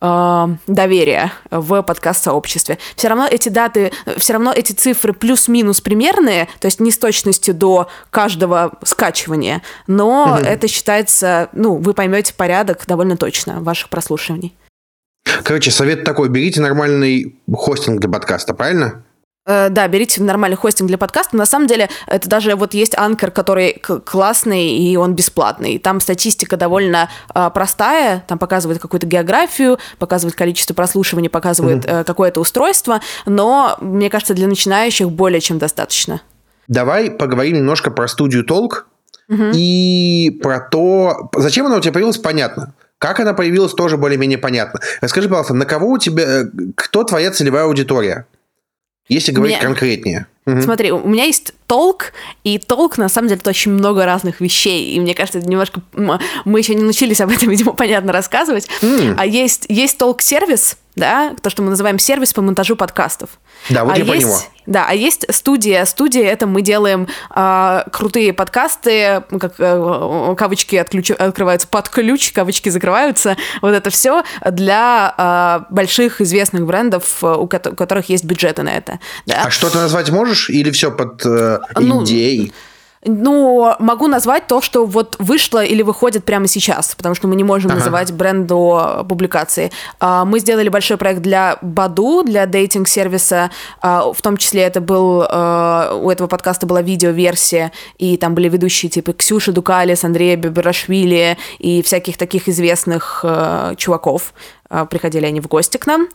э, 0.00 0.46
доверия 0.66 1.32
в 1.50 1.82
подкаст-сообществе. 1.82 2.78
Все 2.96 3.08
равно 3.08 3.26
эти 3.30 3.50
даты, 3.50 3.92
все 4.16 4.32
равно 4.32 4.52
эти 4.52 4.72
цифры 4.72 5.12
плюс-минус 5.12 5.82
примерные, 5.82 6.48
то 6.60 6.66
есть 6.66 6.80
не 6.80 6.90
с 6.90 6.98
точностью 6.98 7.54
до 7.54 7.88
каждого 8.10 8.72
скачивания, 8.82 9.62
но 9.86 10.38
угу. 10.38 10.46
это 10.46 10.66
считается, 10.66 11.50
ну, 11.52 11.76
вы 11.76 11.92
поймете 11.92 12.32
порядок 12.32 12.84
довольно 12.86 13.16
точно 13.16 13.60
ваших 13.60 13.90
прослушиваний. 13.90 14.56
Короче, 15.44 15.70
совет 15.70 16.04
такой, 16.04 16.30
берите 16.30 16.60
нормальный 16.62 17.36
хостинг 17.52 18.00
для 18.00 18.08
подкаста, 18.08 18.54
правильно? 18.54 19.04
Э, 19.46 19.68
да, 19.70 19.88
берите 19.88 20.22
нормальный 20.22 20.56
хостинг 20.56 20.88
для 20.88 20.98
подкаста. 20.98 21.36
На 21.36 21.46
самом 21.46 21.66
деле, 21.66 21.88
это 22.06 22.28
даже 22.28 22.54
вот 22.54 22.74
есть 22.74 22.96
анкер, 22.96 23.30
который 23.30 23.80
классный, 24.04 24.76
и 24.76 24.96
он 24.96 25.14
бесплатный. 25.14 25.78
Там 25.78 26.00
статистика 26.00 26.56
довольно 26.56 27.08
э, 27.34 27.50
простая, 27.52 28.24
там 28.26 28.38
показывает 28.38 28.80
какую-то 28.80 29.06
географию, 29.06 29.78
показывает 29.98 30.36
количество 30.36 30.74
прослушиваний, 30.74 31.30
показывает 31.30 31.84
mm-hmm. 31.84 32.04
какое-то 32.04 32.40
устройство, 32.40 33.00
но, 33.26 33.76
мне 33.80 34.10
кажется, 34.10 34.34
для 34.34 34.46
начинающих 34.46 35.10
более 35.10 35.40
чем 35.40 35.58
достаточно. 35.58 36.20
Давай 36.68 37.10
поговорим 37.10 37.56
немножко 37.56 37.90
про 37.90 38.06
студию 38.08 38.44
Толк 38.44 38.86
mm-hmm. 39.30 39.52
и 39.54 40.38
про 40.42 40.60
то, 40.60 41.30
зачем 41.36 41.66
она 41.66 41.76
у 41.76 41.80
тебя 41.80 41.92
появилась, 41.92 42.18
понятно. 42.18 42.74
Как 42.98 43.18
она 43.18 43.32
появилась, 43.32 43.72
тоже 43.72 43.96
более-менее 43.96 44.36
понятно. 44.36 44.78
Расскажи, 45.00 45.28
пожалуйста, 45.28 45.54
на 45.54 45.64
кого 45.64 45.88
у 45.88 45.98
тебя, 45.98 46.22
э, 46.22 46.44
кто 46.74 47.02
твоя 47.02 47.30
целевая 47.30 47.64
аудитория? 47.64 48.26
Если 49.10 49.32
говорить 49.32 49.56
меня... 49.56 49.66
конкретнее. 49.66 50.26
Смотри, 50.62 50.90
у 50.90 51.06
меня 51.06 51.24
есть 51.24 51.52
толк, 51.66 52.12
и 52.44 52.58
толк, 52.58 52.96
на 52.98 53.08
самом 53.08 53.28
деле, 53.28 53.40
это 53.40 53.50
очень 53.50 53.72
много 53.72 54.04
разных 54.04 54.40
вещей, 54.40 54.94
и 54.94 55.00
мне 55.00 55.14
кажется, 55.14 55.38
это 55.38 55.48
немножко... 55.48 55.82
Мы 55.92 56.58
еще 56.58 56.74
не 56.74 56.82
научились 56.82 57.20
об 57.20 57.30
этом, 57.30 57.48
видимо, 57.50 57.72
понятно 57.72 58.12
рассказывать. 58.12 58.66
Mm. 58.82 59.14
А 59.18 59.26
есть, 59.26 59.66
есть 59.68 59.98
толк-сервис, 59.98 60.76
да, 61.00 61.34
то, 61.42 61.50
что 61.50 61.62
мы 61.62 61.70
называем 61.70 61.98
сервис 61.98 62.32
по 62.32 62.42
монтажу 62.42 62.76
подкастов. 62.76 63.30
Да, 63.70 63.84
вот 63.84 63.94
а 63.94 63.98
я 63.98 64.04
есть, 64.04 64.26
него. 64.26 64.38
Да, 64.66 64.86
а 64.88 64.94
есть 64.94 65.26
студия. 65.34 65.84
Студия 65.86 66.26
это 66.26 66.46
мы 66.46 66.62
делаем 66.62 67.08
э, 67.34 67.82
крутые 67.90 68.32
подкасты, 68.32 69.24
как 69.40 69.54
э, 69.58 70.34
кавычки 70.38 70.76
отключ... 70.76 71.10
открываются 71.10 71.66
под 71.66 71.88
ключ, 71.88 72.32
кавычки 72.32 72.68
закрываются. 72.68 73.36
Вот 73.62 73.70
это 73.70 73.90
все 73.90 74.22
для 74.48 75.14
э, 75.68 75.74
больших 75.74 76.20
известных 76.20 76.66
брендов, 76.66 77.24
у 77.24 77.48
которых 77.48 78.08
есть 78.10 78.24
бюджеты 78.24 78.62
на 78.62 78.70
это. 78.70 79.00
Да. 79.26 79.42
А 79.46 79.50
что-то 79.50 79.78
назвать 79.78 80.10
можешь 80.10 80.50
или 80.50 80.70
все 80.70 80.92
под 80.92 81.24
э, 81.24 81.58
идеей? 81.80 82.46
Ну, 82.46 82.52
ну, 83.04 83.74
могу 83.78 84.08
назвать 84.08 84.46
то, 84.46 84.60
что 84.60 84.84
вот 84.84 85.16
вышло 85.18 85.64
или 85.64 85.82
выходит 85.82 86.24
прямо 86.24 86.46
сейчас, 86.46 86.94
потому 86.94 87.14
что 87.14 87.28
мы 87.28 87.36
не 87.36 87.44
можем 87.44 87.70
ага. 87.70 87.78
называть 87.78 88.12
бренд 88.12 88.46
до 88.46 89.06
публикации. 89.08 89.72
А, 90.00 90.26
мы 90.26 90.38
сделали 90.38 90.68
большой 90.68 90.98
проект 90.98 91.22
для 91.22 91.56
Баду, 91.62 92.22
для 92.22 92.44
дейтинг-сервиса. 92.44 93.50
А, 93.80 94.12
в 94.12 94.20
том 94.20 94.36
числе 94.36 94.62
это 94.62 94.82
был... 94.82 95.24
А, 95.26 95.94
у 95.94 96.10
этого 96.10 96.28
подкаста 96.28 96.66
была 96.66 96.82
видео-версия, 96.82 97.72
и 97.96 98.18
там 98.18 98.34
были 98.34 98.50
ведущие 98.50 98.90
типа 98.90 99.14
Ксюша 99.14 99.52
Дукалис, 99.52 100.04
Андрея 100.04 100.36
Биберашвили 100.36 101.38
и 101.58 101.82
всяких 101.82 102.18
таких 102.18 102.48
известных 102.48 103.24
чуваков. 103.76 104.34
Приходили 104.90 105.24
они 105.26 105.40
в 105.40 105.48
гости 105.48 105.78
к 105.78 105.86
нам. 105.86 106.08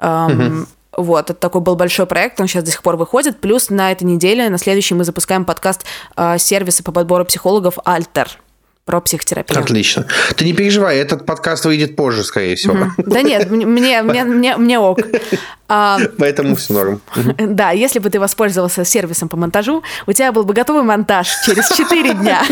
Угу. 0.00 0.66
Вот, 0.96 1.30
это 1.30 1.38
такой 1.38 1.60
был 1.60 1.76
большой 1.76 2.06
проект, 2.06 2.40
он 2.40 2.48
сейчас 2.48 2.64
до 2.64 2.70
сих 2.70 2.82
пор 2.82 2.96
выходит. 2.96 3.40
Плюс 3.40 3.70
на 3.70 3.92
этой 3.92 4.04
неделе, 4.04 4.48
на 4.48 4.58
следующей 4.58 4.94
мы 4.94 5.04
запускаем 5.04 5.44
подкаст 5.44 5.84
э, 6.16 6.38
сервиса 6.38 6.82
по 6.82 6.92
подбору 6.92 7.24
психологов 7.24 7.78
«Альтер» 7.84 8.38
про 8.90 9.00
психотерапию. 9.00 9.60
Отлично. 9.60 10.06
Ты 10.34 10.44
не 10.44 10.52
переживай, 10.52 10.96
этот 10.96 11.24
подкаст 11.24 11.64
выйдет 11.64 11.94
позже, 11.94 12.24
скорее 12.24 12.56
всего. 12.56 12.88
Да 12.98 13.22
нет, 13.22 13.48
мне, 13.48 14.02
мне, 14.02 14.02
мне, 14.24 14.56
мне 14.56 14.78
ок. 14.80 14.98
А, 15.68 16.00
Поэтому 16.18 16.56
все 16.56 16.72
норм. 16.72 17.00
Да, 17.38 17.70
если 17.70 18.00
бы 18.00 18.10
ты 18.10 18.18
воспользовался 18.18 18.84
сервисом 18.84 19.28
по 19.28 19.36
монтажу, 19.36 19.84
у 20.08 20.12
тебя 20.12 20.32
был 20.32 20.42
бы 20.42 20.54
готовый 20.54 20.82
монтаж 20.82 21.28
через 21.46 21.68
4 21.68 22.14
дня. 22.14 22.42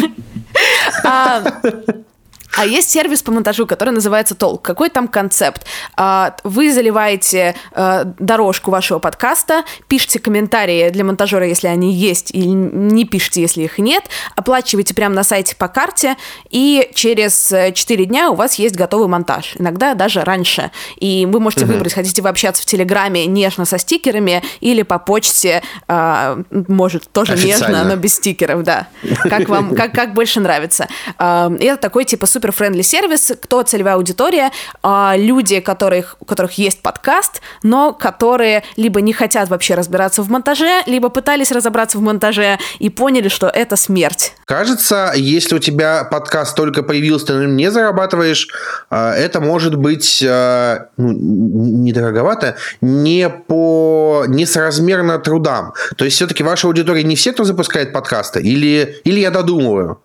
А, 2.57 2.63
а 2.63 2.67
есть 2.67 2.91
сервис 2.91 3.23
по 3.23 3.33
монтажу, 3.33 3.67
который 3.67 3.91
называется 3.91 4.35
Толк. 4.35 4.63
Какой 4.63 4.91
там 4.91 5.09
концепт? 5.09 5.65
А, 5.97 6.37
вы 6.45 6.73
заливаете 6.73 7.55
э, 7.73 8.05
дорожку 8.19 8.71
вашего 8.71 8.99
подкаста, 8.99 9.65
пишите 9.89 10.19
комментарии 10.19 10.91
для 10.91 11.05
монтажера, 11.05 11.47
если 11.47 11.69
они 11.69 11.93
есть, 11.93 12.31
или 12.33 12.47
не 12.47 13.05
пишите, 13.05 13.41
если 13.41 13.63
их 13.63 13.79
нет, 13.79 14.05
оплачиваете 14.37 14.95
прямо 14.95 15.15
на 15.15 15.25
сайте 15.25 15.57
по 15.57 15.69
карте, 15.69 16.17
и 16.51 16.91
через 16.95 17.53
4 17.75 18.05
дня 18.07 18.31
у 18.31 18.35
вас 18.35 18.55
есть 18.57 18.77
готовый 18.77 19.09
монтаж. 19.09 19.55
Иногда 19.59 19.95
даже 19.95 20.25
раньше. 20.25 20.71
И 20.97 21.27
вы 21.31 21.41
можете 21.41 21.65
угу. 21.65 21.75
выбрать, 21.75 21.95
хотите 21.95 22.23
вы 22.23 22.29
общаться 22.29 22.63
в 22.63 22.67
Телеграме 22.67 23.27
нежно 23.27 23.65
со 23.65 23.79
стикерами 23.79 24.43
или 24.61 24.83
по 24.83 24.99
почте, 24.99 25.63
э, 25.87 26.43
может, 26.51 27.11
тоже 27.11 27.37
нежно, 27.37 27.85
но 27.85 27.97
без 27.97 28.15
стикеров, 28.15 28.63
да. 28.63 28.89
Как 29.23 29.49
вам, 29.49 29.75
как, 29.75 29.93
как 29.93 30.15
больше 30.15 30.41
нравится. 30.41 30.89
Э, 31.19 31.51
это 31.61 31.77
такой 31.77 32.05
типа 32.05 32.27
супер-френдли 32.39 32.83
сервис. 32.83 33.33
Кто 33.43 33.63
целевая 33.63 33.95
аудитория? 33.95 34.53
А, 34.83 35.15
люди, 35.17 35.59
которых, 35.59 36.17
у 36.21 36.25
которых 36.25 36.53
есть 36.53 36.83
подкаст, 36.83 37.41
но 37.65 37.93
которые 37.93 38.63
либо 38.77 39.01
не 39.01 39.13
хотят 39.13 39.49
вообще 39.49 39.75
разбираться 39.75 40.23
в 40.23 40.31
монтаже, 40.31 40.83
либо 40.87 41.09
пытались 41.09 41.51
разобраться 41.51 41.99
в 41.99 42.01
монтаже 42.01 42.59
и 42.79 42.91
поняли, 42.91 43.29
что 43.29 43.49
это 43.49 43.75
смерть. 43.75 44.35
Кажется, 44.45 45.13
если 45.17 45.57
у 45.57 45.59
тебя 45.59 46.05
подкаст 46.05 46.55
только 46.57 46.85
появился, 46.85 47.27
ты 47.27 47.33
не 47.47 47.71
зарабатываешь, 47.73 48.49
а, 48.89 49.15
это 49.15 49.41
может 49.41 49.75
быть 49.75 50.25
а, 50.25 50.91
ну, 50.97 51.13
недороговато, 51.13 52.57
не 52.81 53.29
по 53.29 54.25
несоразмерно 54.29 55.19
трудам. 55.19 55.73
То 55.97 56.05
есть 56.05 56.17
все-таки 56.17 56.45
ваша 56.45 56.69
аудитория 56.69 57.03
не 57.03 57.17
все, 57.17 57.33
кто 57.33 57.43
запускает 57.43 57.93
подкасты, 57.93 58.41
или, 58.41 59.01
или 59.03 59.19
я 59.19 59.33
додумываю 59.33 60.01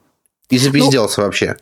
и 0.49 0.57
запизделся 0.57 1.21
ну, 1.21 1.25
вообще. 1.25 1.57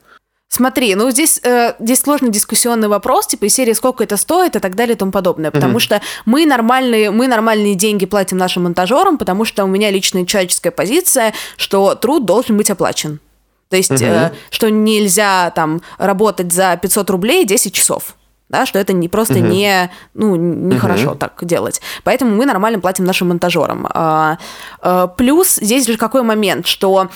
Смотри, 0.53 0.95
ну 0.95 1.09
здесь, 1.11 1.39
э, 1.43 1.75
здесь 1.79 2.01
сложный 2.01 2.29
дискуссионный 2.29 2.89
вопрос, 2.89 3.27
типа 3.27 3.45
из 3.45 3.53
серии 3.53 3.71
«Сколько 3.71 4.03
это 4.03 4.17
стоит?» 4.17 4.57
и 4.57 4.59
так 4.59 4.75
далее 4.75 4.95
и 4.95 4.97
тому 4.97 5.13
подобное. 5.13 5.49
Потому 5.49 5.77
mm-hmm. 5.77 5.79
что 5.79 6.01
мы 6.25 6.45
нормальные, 6.45 7.09
мы 7.09 7.27
нормальные 7.27 7.75
деньги 7.75 8.05
платим 8.05 8.35
нашим 8.35 8.63
монтажерам, 8.63 9.17
потому 9.17 9.45
что 9.45 9.63
у 9.63 9.67
меня 9.67 9.89
личная 9.89 10.25
человеческая 10.25 10.71
позиция, 10.71 11.33
что 11.55 11.95
труд 11.95 12.25
должен 12.25 12.57
быть 12.57 12.69
оплачен. 12.69 13.21
То 13.69 13.77
есть, 13.77 13.91
mm-hmm. 13.91 14.31
э, 14.31 14.31
что 14.49 14.69
нельзя 14.69 15.51
там 15.51 15.81
работать 15.97 16.51
за 16.51 16.75
500 16.75 17.09
рублей 17.11 17.45
10 17.45 17.73
часов. 17.73 18.15
Да, 18.49 18.65
что 18.65 18.77
это 18.77 18.91
не 18.91 19.07
просто 19.07 19.35
uh-huh. 19.35 19.49
не, 19.49 19.91
ну, 20.13 20.35
нехорошо 20.35 21.11
uh-huh. 21.11 21.17
так 21.17 21.37
делать. 21.45 21.79
Поэтому 22.03 22.35
мы 22.35 22.45
нормально 22.45 22.81
платим 22.81 23.05
нашим 23.05 23.29
монтажерам. 23.29 23.87
А, 23.89 24.39
а, 24.81 25.07
плюс 25.07 25.55
здесь 25.55 25.87
же 25.87 25.95
какой 25.95 26.23
момент, 26.23 26.67
что 26.67 27.09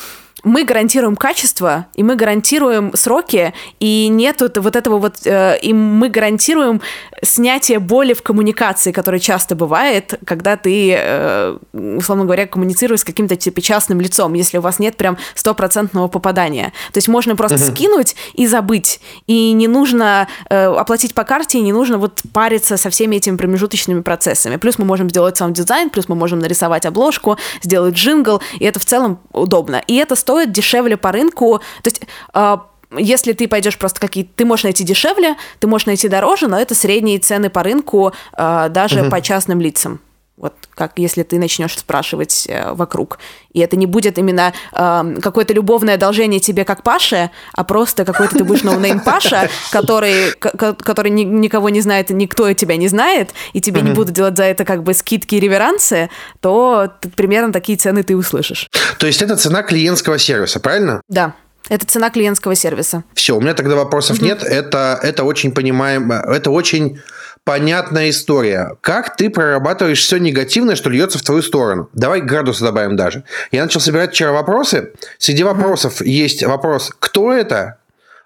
мы 0.46 0.64
гарантируем 0.64 1.16
качество, 1.16 1.88
и 1.96 2.04
мы 2.04 2.16
гарантируем 2.16 2.96
сроки, 2.96 3.54
и 3.80 4.08
нету 4.08 4.50
вот 4.62 4.76
этого 4.76 5.00
вот, 5.00 5.16
э, 5.26 5.58
и 5.60 5.74
мы 5.74 6.08
гарантируем 6.08 6.82
снятие 7.24 7.80
боли 7.80 8.14
в 8.14 8.22
коммуникации, 8.22 8.92
которое 8.92 9.20
часто 9.20 9.56
бывает, 9.56 10.20
когда 10.24 10.56
ты, 10.56 10.96
э, 10.98 11.58
условно 11.74 12.26
говоря, 12.26 12.46
коммуницируешь 12.46 13.02
с 13.02 13.04
каким-то 13.04 13.36
типа 13.36 13.60
частным 13.62 14.00
лицом, 14.00 14.34
если 14.34 14.60
у 14.60 14.62
вас 14.62 14.78
нет 14.78 14.98
прям 14.98 15.18
стопроцентного 15.34 16.08
попадания. 16.08 16.72
То 16.94 17.00
есть 17.00 17.08
можно 17.08 17.36
просто 17.36 17.58
uh-huh. 17.58 17.72
скинуть 17.72 18.16
и 18.36 18.46
забыть, 18.46 19.02
и 19.26 19.52
не 19.52 19.68
нужно 19.68 20.28
э, 20.50 20.66
оплатить 20.66 21.16
по 21.16 21.24
карте, 21.24 21.58
и 21.58 21.62
не 21.62 21.74
нужно 21.74 21.98
вот 21.98 22.22
париться 22.34 22.78
со 22.78 22.92
всеми 22.92 23.16
этими 23.16 23.36
промежуточными 23.36 24.02
процессами. 24.02 24.58
Плюс 24.58 24.78
мы 24.78 24.86
можем 24.86 25.10
сделать 25.10 25.38
сам 25.38 25.54
дизайн, 25.54 25.90
плюс 25.90 26.08
мы 26.08 26.16
можем 26.16 26.38
нарисовать 26.38 26.86
обложку, 26.86 27.38
сделать 27.64 27.96
джингл, 27.96 28.42
и 28.60 28.66
это 28.66 28.80
в 28.80 28.86
целом 28.86 29.20
удобно. 29.32 29.82
И 29.88 29.96
это 29.96 30.16
стоит 30.36 30.52
дешевле 30.52 30.98
по 30.98 31.12
рынку. 31.12 31.60
То 31.82 31.88
есть 31.90 32.02
э, 32.34 32.58
если 32.98 33.34
ты 33.34 33.48
пойдешь 33.48 33.78
просто 33.78 34.00
какие 34.00 34.24
ты 34.24 34.46
можешь 34.46 34.64
найти 34.64 34.84
дешевле, 34.84 35.36
ты 35.60 35.68
можешь 35.68 35.88
найти 35.88 36.08
дороже, 36.08 36.48
но 36.48 36.60
это 36.60 36.76
средние 36.76 37.20
цены 37.20 37.50
по 37.50 37.64
рынку 37.64 38.14
э, 38.38 38.68
даже 38.70 39.02
угу. 39.02 39.12
по 39.12 39.22
частным 39.22 39.62
лицам. 39.62 40.00
Вот 40.38 40.54
как 40.76 40.94
если 40.98 41.24
ты 41.24 41.40
начнешь 41.40 41.78
спрашивать 41.78 42.46
э, 42.50 42.74
вокруг. 42.74 43.20
И 43.54 43.62
это 43.62 43.78
не 43.78 43.86
будет 43.86 44.18
именно 44.18 44.54
э, 44.74 45.16
какое-то 45.22 45.54
любовное 45.54 45.96
одолжение 45.96 46.42
тебе 46.42 46.66
как 46.66 46.84
Паше, 46.84 47.32
а 47.54 47.64
просто 47.64 48.04
какой-то 48.04 48.38
ты 48.38 48.44
будешь 48.44 48.64
ноунейм 48.64 49.00
Паша, 49.00 49.50
который, 49.72 50.32
который 50.34 51.12
ни, 51.12 51.24
никого 51.24 51.70
не 51.70 51.80
знает, 51.80 52.10
никто 52.10 52.52
тебя 52.52 52.76
не 52.76 52.90
знает, 52.90 53.30
и 53.54 53.62
тебе 53.62 53.82
не 53.82 53.92
будут 53.92 54.14
делать 54.14 54.36
за 54.36 54.44
это 54.44 54.66
как 54.66 54.84
бы 54.84 54.94
скидки 54.94 55.36
и 55.36 55.40
реверансы, 55.40 56.10
то 56.42 56.92
ты, 57.00 57.10
примерно 57.10 57.54
такие 57.54 57.78
цены 57.78 58.04
ты 58.04 58.18
услышишь. 58.18 58.68
То 59.00 59.08
есть 59.08 59.22
это 59.22 59.38
цена 59.38 59.64
клиентского 59.64 60.20
сервиса, 60.20 60.60
правильно? 60.60 61.02
Да. 61.08 61.34
Это 61.68 61.86
цена 61.86 62.10
клиентского 62.10 62.54
сервиса. 62.56 63.04
Все, 63.14 63.36
у 63.36 63.42
меня 63.42 63.54
тогда 63.54 63.76
вопросов 63.76 64.22
нет. 64.22 64.44
Это, 64.44 65.00
это 65.02 65.24
очень 65.24 65.52
понимаем, 65.52 66.12
это 66.12 66.52
очень 66.52 67.02
понятная 67.46 68.10
история. 68.10 68.76
Как 68.82 69.16
ты 69.16 69.30
прорабатываешь 69.30 70.02
все 70.02 70.18
негативное, 70.18 70.76
что 70.76 70.90
льется 70.90 71.20
в 71.20 71.22
твою 71.22 71.42
сторону? 71.42 71.90
Давай 71.94 72.20
градусы 72.20 72.64
добавим 72.64 72.98
даже. 72.98 73.24
Я 73.52 73.64
начал 73.64 73.80
собирать 73.80 74.12
вчера 74.12 74.34
вопросы. 74.34 74.92
Среди 75.18 75.44
вопросов 75.44 76.02
uh-huh. 76.02 76.08
есть 76.08 76.44
вопрос, 76.44 76.92
кто 77.00 77.32
это? 77.32 77.78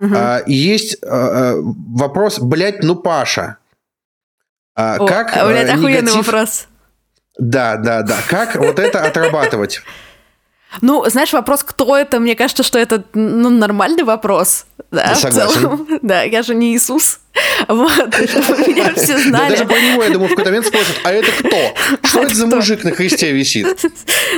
Uh-huh. 0.02 0.16
А, 0.16 0.42
есть 0.48 0.98
а, 1.06 1.56
вопрос, 1.58 2.40
блядь, 2.40 2.82
ну 2.82 2.96
Паша. 2.96 3.58
А, 4.76 4.96
О, 4.98 5.06
как 5.06 5.34
блядь, 5.34 5.68
негатив... 5.68 5.76
охуенный 5.76 6.12
вопрос. 6.14 6.68
Да, 7.38 7.76
да, 7.76 8.02
да. 8.02 8.18
Как 8.28 8.56
вот 8.56 8.80
это 8.80 9.04
отрабатывать? 9.04 9.82
Ну, 10.82 11.04
знаешь, 11.10 11.34
вопрос, 11.34 11.64
кто 11.64 11.98
это, 11.98 12.20
мне 12.20 12.36
кажется, 12.36 12.62
что 12.62 12.78
это 12.78 13.04
ну, 13.16 13.50
нормальный 13.50 14.04
вопрос. 14.04 14.68
Да, 14.92 15.16
в 15.16 15.20
целом. 15.20 15.88
Да, 16.04 16.22
я 16.22 16.44
же 16.44 16.54
не 16.54 16.76
Иисус. 16.76 17.20
Вот, 17.68 18.16
чтобы 18.30 18.68
меня 18.68 18.94
все 18.96 19.18
знали. 19.18 19.52
даже 19.52 19.66
по 19.66 19.74
нему, 19.74 20.02
я 20.02 20.10
думаю, 20.10 20.28
в 20.28 20.30
какой-то 20.30 20.50
момент 20.50 20.66
спросят, 20.66 21.00
а 21.04 21.12
это 21.12 21.32
кто? 21.32 21.58
Что 22.08 22.24
это 22.24 22.36
за 22.36 22.48
мужик 22.48 22.84
на 22.84 22.92
кресте 22.92 23.32
висит? 23.32 23.68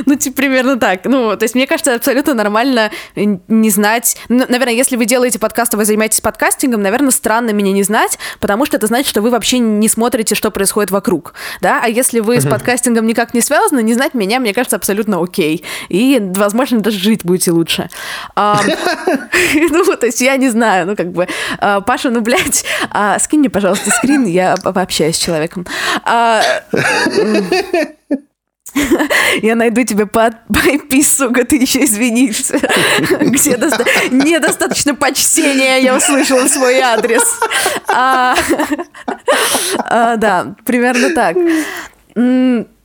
Ну, 0.05 0.15
типа, 0.15 0.37
примерно 0.37 0.77
так. 0.77 1.05
Ну, 1.05 1.35
то 1.35 1.43
есть, 1.43 1.53
мне 1.53 1.67
кажется, 1.67 1.95
абсолютно 1.95 2.33
нормально 2.33 2.91
не 3.15 3.69
знать. 3.69 4.17
Наверное, 4.29 4.73
если 4.73 4.95
вы 4.95 5.05
делаете 5.05 5.37
подкаст, 5.37 5.73
вы 5.73 5.85
занимаетесь 5.85 6.21
подкастингом, 6.21 6.81
наверное, 6.81 7.11
странно 7.11 7.51
меня 7.51 7.71
не 7.71 7.83
знать, 7.83 8.17
потому 8.39 8.65
что 8.65 8.77
это 8.77 8.87
значит, 8.87 9.07
что 9.07 9.21
вы 9.21 9.29
вообще 9.29 9.59
не 9.59 9.87
смотрите, 9.89 10.33
что 10.33 10.49
происходит 10.49 10.91
вокруг. 10.91 11.33
Да? 11.59 11.81
А 11.83 11.89
если 11.89 12.19
вы 12.19 12.39
с 12.39 12.47
подкастингом 12.47 13.05
никак 13.05 13.33
не 13.33 13.41
связаны, 13.41 13.83
не 13.83 13.93
знать 13.93 14.13
меня, 14.13 14.39
мне 14.39 14.53
кажется, 14.53 14.77
абсолютно 14.77 15.21
окей. 15.21 15.63
И, 15.89 16.19
возможно, 16.35 16.79
даже 16.79 16.97
жить 16.97 17.21
будете 17.23 17.51
лучше. 17.51 17.89
Ну, 18.35 19.95
то 19.95 20.05
есть, 20.05 20.21
я 20.21 20.37
не 20.37 20.49
знаю, 20.49 20.87
ну, 20.87 20.95
как 20.95 21.11
бы, 21.11 21.27
а, 21.59 21.81
Паша, 21.81 22.09
ну, 22.09 22.21
блядь, 22.21 22.65
а, 22.89 23.19
скинь 23.19 23.39
мне, 23.39 23.49
пожалуйста, 23.49 23.91
скрин, 23.91 24.25
я 24.25 24.55
пообщаюсь 24.55 25.15
с 25.15 25.19
человеком. 25.19 25.65
А, 26.03 26.41
я 29.41 29.55
найду 29.55 29.83
тебя 29.83 30.05
по, 30.05 30.31
по 30.31 30.59
IP, 30.59 31.03
сука, 31.03 31.45
ты 31.45 31.57
еще 31.57 31.83
извинишься. 31.83 32.59
Где 33.19 33.57
доста... 33.57 33.85
недостаточно 34.09 34.95
почтения 34.95 35.79
я 35.79 35.95
услышала 35.95 36.47
свой 36.47 36.79
адрес. 36.79 37.23
А, 37.87 38.35
а, 39.77 40.15
да, 40.17 40.55
примерно 40.65 41.13
так. 41.13 41.37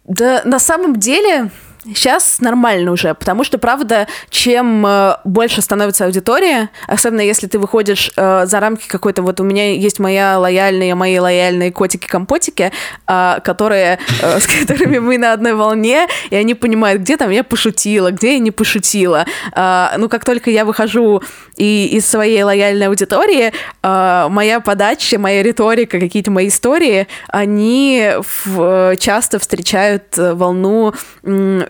Да, 0.09 0.43
на 0.45 0.59
самом 0.59 0.97
деле, 0.97 1.51
Сейчас 1.95 2.41
нормально 2.41 2.91
уже, 2.91 3.15
потому 3.15 3.45
что, 3.45 3.59
правда, 3.59 4.09
чем 4.31 4.85
э, 4.85 5.17
больше 5.25 5.63
становится 5.63 6.05
аудитория, 6.07 6.71
особенно 6.89 7.21
если 7.21 7.47
ты 7.47 7.59
выходишь 7.59 8.11
э, 8.17 8.47
за 8.47 8.61
рамки 8.61 8.89
какой-то, 8.89 9.23
вот 9.23 9.41
у 9.41 9.45
меня 9.45 9.73
есть 9.73 10.01
моя 10.01 10.39
лояльные, 10.39 10.95
мои 10.97 11.19
лояльные 11.19 11.71
котики-компотики, 11.71 12.73
э, 13.07 13.39
которые, 13.45 14.01
э, 14.21 14.41
с 14.41 14.47
которыми 14.47 14.99
мы 14.99 15.19
на 15.19 15.33
одной 15.33 15.55
волне, 15.55 16.09
и 16.31 16.37
они 16.37 16.55
понимают, 16.55 17.03
где 17.03 17.17
там 17.17 17.31
я 17.31 17.45
пошутила, 17.45 18.11
где 18.11 18.35
я 18.35 18.39
не 18.41 18.51
пошутила. 18.51 19.25
Э, 19.55 19.91
ну, 19.97 20.09
как 20.09 20.25
только 20.25 20.51
я 20.51 20.65
выхожу 20.65 21.23
и 21.57 21.87
из 21.93 22.07
своей 22.07 22.43
лояльной 22.43 22.89
аудитории, 22.89 23.53
э, 23.83 24.27
моя 24.29 24.61
подача, 24.61 25.19
моя 25.19 25.43
риторика, 25.43 26.01
какие-то 26.01 26.31
мои 26.31 26.49
истории, 26.49 27.07
они 27.29 28.11
в, 28.45 28.93
э, 28.93 28.97
часто 28.97 29.39
встречают 29.39 30.19
э, 30.19 30.35
волну 30.35 30.95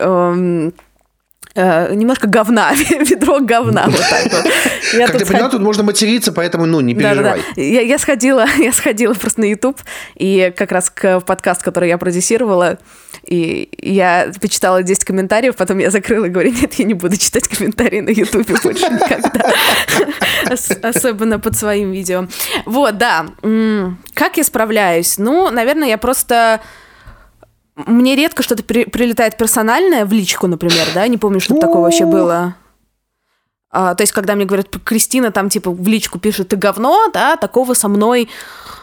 Эм, 0.07 0.73
э, 1.57 1.95
немножко 1.95 2.29
говна, 2.29 2.73
ведро 2.91 3.41
говна, 3.41 3.87
вот 3.87 4.01
так 4.09 4.33
вот. 4.33 4.53
Я 4.93 5.09
как 5.09 5.19
ты 5.19 5.27
поняла, 5.27 5.49
тут 5.49 5.61
можно 5.61 5.83
материться, 5.83 6.33
поэтому, 6.33 6.65
ну, 6.67 6.81
не 6.81 6.95
переживай. 6.95 7.41
Да, 7.41 7.45
да, 7.57 7.63
Я, 7.63 7.81
я 7.81 7.99
сходила, 7.99 8.47
я 8.59 8.73
сходила 8.73 9.15
просто 9.15 9.41
на 9.41 9.47
YouTube, 9.47 9.81
и 10.15 10.53
как 10.57 10.71
раз 10.71 10.91
к 10.91 11.21
подкаст, 11.21 11.65
который 11.65 11.89
я 11.89 11.99
продюсировала, 11.99 12.79
и 13.25 13.69
я 13.79 14.31
почитала 14.41 14.85
10 14.85 15.05
комментариев, 15.05 15.57
потом 15.57 15.79
я 15.79 15.91
закрыла 15.91 16.27
и 16.27 16.29
говорю, 16.29 16.53
нет, 16.53 16.75
я 16.75 16.85
не 16.85 16.95
буду 16.95 17.17
читать 17.17 17.49
комментарии 17.49 18.01
на 18.01 18.11
YouTube 18.11 18.49
больше 18.63 18.87
никогда. 18.89 19.53
Особенно 20.89 21.41
под 21.41 21.57
своим 21.57 21.91
видео. 21.91 22.29
Вот, 22.65 22.97
да. 22.99 23.27
Как 24.15 24.37
я 24.37 24.45
справляюсь? 24.45 25.19
Ну, 25.19 25.51
наверное, 25.51 25.89
я 25.89 25.99
просто 25.99 26.61
мне 27.77 28.17
редко 28.17 28.43
что-то 28.43 28.63
при, 28.63 28.85
прилетает 28.85 29.37
персональное 29.37 30.07
в 30.07 30.13
личку, 30.13 30.47
например, 30.47 30.87
да, 30.95 31.07
не 31.07 31.19
помню, 31.19 31.41
что 31.41 31.55
такое 31.55 31.83
вообще 31.83 32.07
было. 32.07 32.55
А, 33.71 33.95
то 33.95 34.03
есть, 34.03 34.13
когда 34.13 34.35
мне 34.35 34.47
говорят, 34.47 34.69
Кристина 34.85 35.31
там 35.31 35.51
типа 35.51 35.71
в 35.71 35.87
личку 35.87 36.19
пишет, 36.19 36.49
ты 36.49 36.57
говно, 36.57 37.11
да, 37.13 37.37
такого 37.37 37.75
со 37.75 37.89
мной 37.89 38.29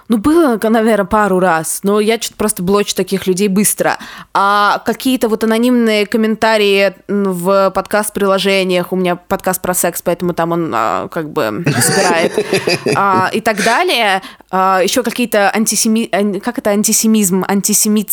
ну, 0.09 0.17
было, 0.17 0.59
наверное, 0.61 1.05
пару 1.05 1.39
раз, 1.39 1.79
но 1.83 1.99
я 1.99 2.19
что-то 2.19 2.37
просто 2.37 2.61
блочу 2.61 2.93
таких 2.95 3.25
людей 3.25 3.47
быстро. 3.47 3.97
А 4.33 4.81
какие-то 4.85 5.29
вот 5.29 5.43
анонимные 5.43 6.05
комментарии 6.05 6.93
в 7.07 7.71
подкаст-приложениях, 7.71 8.91
у 8.91 8.95
меня 8.95 9.15
подкаст 9.15 9.61
про 9.61 9.73
секс, 9.73 10.01
поэтому 10.01 10.33
там 10.33 10.51
он 10.51 10.71
а, 10.75 11.07
как 11.07 11.29
бы 11.29 11.63
собирает, 11.79 12.33
а, 12.95 13.29
и 13.33 13.41
так 13.41 13.63
далее. 13.63 14.21
А, 14.51 14.81
еще 14.83 15.03
какие-то 15.03 15.49
антисеми... 15.49 16.05
Как 16.39 16.57
это 16.57 16.71
антисемизм? 16.71 17.45
Антисемит 17.47 18.11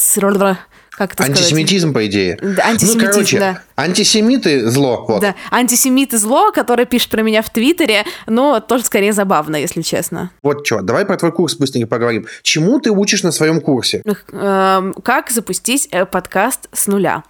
как 1.00 1.14
это 1.14 1.24
Антисемитизм, 1.24 1.92
сказать? 1.92 1.94
по 1.94 2.06
идее. 2.06 2.38
Да, 2.42 2.66
антисемитизм, 2.66 2.98
ну, 2.98 3.12
короче, 3.12 3.38
да. 3.38 3.62
антисемиты 3.74 4.68
зло. 4.68 5.06
Вот. 5.08 5.22
Да, 5.22 5.34
антисемиты 5.50 6.18
зло, 6.18 6.52
который 6.52 6.84
пишет 6.84 7.08
про 7.08 7.22
меня 7.22 7.40
в 7.40 7.48
Твиттере, 7.48 8.04
но 8.26 8.60
тоже 8.60 8.84
скорее 8.84 9.14
забавно, 9.14 9.56
если 9.56 9.80
честно. 9.80 10.30
Вот 10.42 10.66
что, 10.66 10.82
давай 10.82 11.06
про 11.06 11.16
твой 11.16 11.32
курс 11.32 11.54
быстренько 11.54 11.86
поговорим. 11.86 12.26
Чему 12.42 12.80
ты 12.80 12.90
учишь 12.90 13.22
на 13.22 13.32
своем 13.32 13.62
курсе? 13.62 14.02
Эм, 14.32 14.92
как 15.02 15.30
запустить 15.30 15.88
э, 15.90 16.04
подкаст 16.04 16.68
с 16.74 16.86
нуля. 16.86 17.22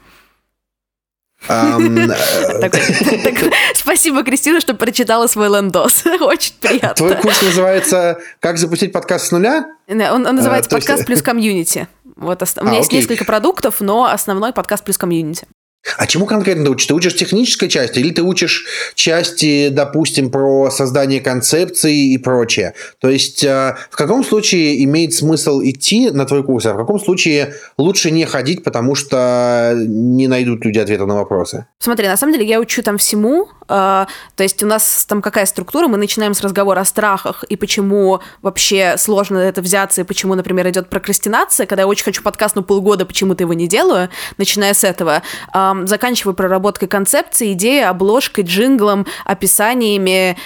Э, 1.48 2.70
спасибо, 3.74 4.22
Кристина, 4.22 4.60
что 4.60 4.74
прочитала 4.74 5.26
свой 5.26 5.48
лендос. 5.48 6.04
Очень 6.20 6.54
приятно. 6.60 6.94
Твой 6.94 7.16
курс 7.16 7.42
называется 7.42 8.18
«Как 8.40 8.58
запустить 8.58 8.92
подкаст 8.92 9.26
с 9.26 9.30
нуля»? 9.32 9.66
Он 9.88 10.22
называется 10.22 10.70
э, 10.70 10.74
«Подкаст 10.74 11.06
плюс 11.06 11.22
комьюнити». 11.22 11.88
Вот 12.16 12.42
у 12.42 12.64
меня 12.64 12.74
а, 12.74 12.76
есть 12.76 12.88
окей. 12.88 13.00
несколько 13.00 13.24
продуктов, 13.24 13.80
но 13.80 14.04
основной 14.04 14.52
подкаст 14.52 14.84
плюс 14.84 14.98
комьюнити. 14.98 15.46
А 15.96 16.06
чему 16.06 16.26
конкретно 16.26 16.64
ты 16.64 16.70
учишь? 16.70 16.86
Ты 16.86 16.94
учишь 16.94 17.16
технической 17.16 17.68
части 17.68 17.98
или 17.98 18.10
ты 18.10 18.22
учишь 18.22 18.66
части, 18.94 19.68
допустим, 19.70 20.30
про 20.30 20.70
создание 20.70 21.20
концепции 21.20 22.12
и 22.12 22.18
прочее? 22.18 22.74
То 23.00 23.08
есть 23.08 23.42
э, 23.44 23.76
в 23.90 23.96
каком 23.96 24.22
случае 24.22 24.84
имеет 24.84 25.14
смысл 25.14 25.60
идти 25.62 26.10
на 26.10 26.26
твой 26.26 26.44
курс, 26.44 26.66
а 26.66 26.74
в 26.74 26.76
каком 26.76 27.00
случае 27.00 27.54
лучше 27.78 28.10
не 28.10 28.26
ходить, 28.26 28.62
потому 28.62 28.94
что 28.94 29.74
не 29.76 30.28
найдут 30.28 30.64
люди 30.64 30.78
ответа 30.78 31.06
на 31.06 31.14
вопросы? 31.14 31.66
Смотри, 31.78 32.08
на 32.08 32.16
самом 32.16 32.34
деле 32.34 32.46
я 32.46 32.60
учу 32.60 32.82
там 32.82 32.98
всему, 32.98 33.48
то 33.70 34.06
есть 34.38 34.62
у 34.64 34.66
нас 34.66 35.06
там 35.08 35.22
какая 35.22 35.46
структура, 35.46 35.86
мы 35.86 35.96
начинаем 35.96 36.34
с 36.34 36.40
разговора 36.40 36.80
о 36.80 36.84
страхах 36.84 37.44
и 37.44 37.54
почему 37.54 38.20
вообще 38.42 38.96
сложно 38.98 39.38
это 39.38 39.62
взяться, 39.62 40.00
и 40.00 40.04
почему, 40.04 40.34
например, 40.34 40.68
идет 40.68 40.90
прокрастинация, 40.90 41.66
когда 41.66 41.82
я 41.82 41.86
очень 41.86 42.04
хочу 42.04 42.22
подкаст, 42.22 42.56
но 42.56 42.62
полгода 42.62 43.06
почему-то 43.06 43.44
его 43.44 43.54
не 43.54 43.68
делаю, 43.68 44.08
начиная 44.38 44.74
с 44.74 44.82
этого, 44.82 45.22
заканчиваю 45.84 46.34
проработкой 46.34 46.88
концепции, 46.88 47.52
идеи, 47.52 47.82
обложкой, 47.82 48.42
джинглом, 48.44 49.06
описаниями, 49.24 50.36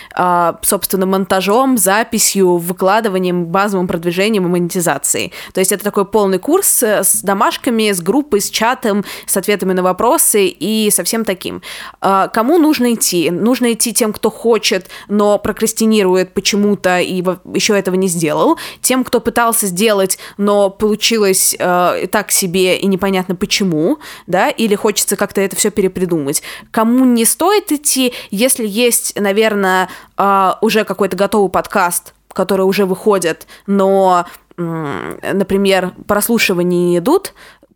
собственно, 0.63 1.07
монтажом, 1.07 1.79
записью, 1.79 2.59
выкладыванием, 2.59 3.47
базовым 3.47 3.89
продвижением 3.89 4.45
и 4.45 4.49
монетизацией. 4.49 5.33
То 5.55 5.61
есть 5.61 5.73
это 5.73 5.83
такой 5.83 6.05
полный 6.05 6.39
курс 6.39 6.83
с 6.83 7.23
домашками, 7.23 7.91
с 7.91 8.03
группой, 8.03 8.43
с 8.43 8.51
чатом, 8.51 9.05
с 9.27 9.37
ответами 9.37 9.73
на 9.73 9.83
вопросы 9.83 10.47
и 10.47 10.91
со 10.91 11.05
всем 11.05 11.25
таким. 11.25 11.63
А, 12.03 12.29
кому 12.29 12.59
нужно 12.59 12.93
идти? 12.93 13.14
Нужно 13.31 13.73
идти 13.73 13.93
тем, 13.93 14.13
кто 14.13 14.31
хочет, 14.31 14.89
но 15.09 15.39
прокрастинирует 15.39 16.33
почему-то 16.33 17.01
и 17.01 17.23
еще 17.55 17.79
этого 17.79 17.95
не 17.95 18.09
сделал. 18.09 18.59
Тем, 18.81 19.05
кто 19.05 19.21
пытался 19.21 19.67
сделать, 19.67 20.19
но 20.37 20.71
получилось 20.71 21.57
э, 21.59 22.07
так 22.11 22.31
себе 22.31 22.79
и 22.79 22.87
непонятно 22.87 23.35
почему, 23.35 23.99
да, 24.27 24.51
или 24.51 24.75
хочется 24.75 25.17
как-то 25.17 25.41
это 25.41 25.57
все 25.57 25.71
перепридумать. 25.71 26.43
Кому 26.71 27.05
не 27.05 27.25
стоит 27.25 27.73
идти, 27.73 28.13
если 28.31 28.67
есть, 28.67 29.19
наверное, 29.19 29.89
э, 30.17 30.53
уже 30.61 30.85
какой-то 30.85 31.17
готовый 31.17 31.51
подкаст, 31.51 32.15
который 32.33 32.63
уже 32.63 32.85
выходит, 32.85 33.47
но 33.67 34.27
например, 34.57 35.95
прослушивания 36.07 36.91
не 36.91 36.99
идут, 36.99 37.35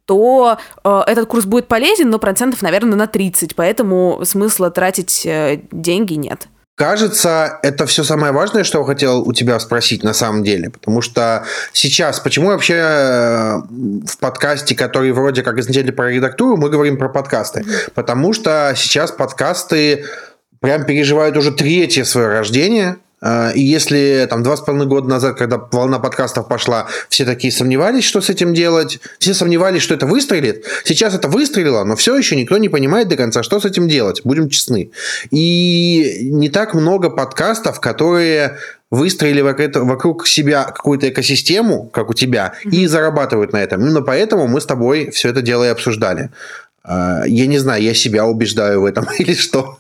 то 0.09 0.59
э, 0.85 1.01
этот 1.07 1.29
курс 1.29 1.45
будет 1.45 1.69
полезен, 1.69 2.09
но 2.09 2.19
процентов, 2.19 2.63
наверное, 2.63 2.97
на 2.97 3.07
30, 3.07 3.55
поэтому 3.55 4.23
смысла 4.25 4.71
тратить 4.71 5.27
э, 5.27 5.61
деньги 5.71 6.15
нет. 6.15 6.49
Кажется, 6.77 7.59
это 7.63 7.85
все 7.85 8.05
самое 8.05 8.33
важное, 8.33 8.65
что 8.65 8.79
я 8.79 8.85
хотел 8.85 9.21
у 9.21 9.33
тебя 9.35 9.59
спросить 9.61 10.03
на 10.03 10.15
самом 10.15 10.45
деле. 10.45 10.71
Потому 10.71 11.03
что 11.03 11.45
сейчас, 11.75 12.21
почему 12.21 12.49
вообще 12.49 12.75
э, 12.75 13.57
в 14.07 14.19
подкасте, 14.19 14.75
который 14.75 15.13
вроде 15.13 15.43
как 15.43 15.59
изначально 15.59 15.93
про 15.93 16.11
редактуру, 16.11 16.57
мы 16.57 16.71
говорим 16.71 16.97
про 16.97 17.11
подкасты? 17.11 17.67
Потому 17.95 18.33
что 18.33 18.73
сейчас 18.77 19.13
подкасты 19.13 20.07
прям 20.61 20.85
переживают 20.85 21.37
уже 21.37 21.53
третье 21.53 22.05
свое 22.05 22.29
рождение. 22.29 22.97
А, 23.21 23.51
и 23.51 23.61
если 23.61 24.27
там 24.31 24.43
два 24.43 24.57
с 24.57 24.61
половиной 24.61 24.89
года 24.89 25.09
назад, 25.09 25.37
когда 25.37 25.59
волна 25.59 25.99
подкастов 25.99 26.49
пошла, 26.49 26.87
все 27.09 27.25
такие 27.25 27.53
сомневались, 27.53 28.05
что 28.05 28.21
с 28.21 28.31
этим 28.31 28.55
делать, 28.55 29.01
все 29.19 29.35
сомневались, 29.35 29.83
что 29.83 29.95
это 29.95 30.07
выстрелит, 30.07 30.65
сейчас 30.85 31.15
это 31.15 31.29
выстрелило, 31.29 31.85
но 31.85 31.97
все 31.97 32.17
еще 32.17 32.37
никто 32.37 32.59
не 32.59 32.69
понимает 32.69 33.09
до 33.09 33.17
конца, 33.17 33.43
что 33.43 33.61
с 33.61 33.65
этим 33.65 33.89
делать, 33.89 34.23
будем 34.25 34.49
честны. 34.49 34.91
И 35.31 36.29
не 36.31 36.49
так 36.49 36.75
много 36.75 37.11
подкастов, 37.11 37.81
которые 37.81 38.59
выстроили 38.91 39.43
вокруг 39.43 40.27
себя 40.27 40.65
какую-то 40.65 41.09
экосистему, 41.09 41.89
как 41.93 42.09
у 42.11 42.15
тебя, 42.15 42.55
и 42.65 42.87
зарабатывают 42.87 43.53
на 43.53 43.59
этом. 43.59 43.83
Именно 43.83 44.03
поэтому 44.03 44.47
мы 44.47 44.61
с 44.61 44.67
тобой 44.67 45.11
все 45.11 45.29
это 45.29 45.43
дело 45.43 45.65
и 45.65 45.69
обсуждали. 45.69 46.31
А, 46.85 47.25
я 47.27 47.47
не 47.47 47.59
знаю, 47.59 47.83
я 47.83 47.93
себя 47.95 48.25
убеждаю 48.25 48.81
в 48.81 48.85
этом 48.87 49.07
или 49.19 49.35
что. 49.35 49.79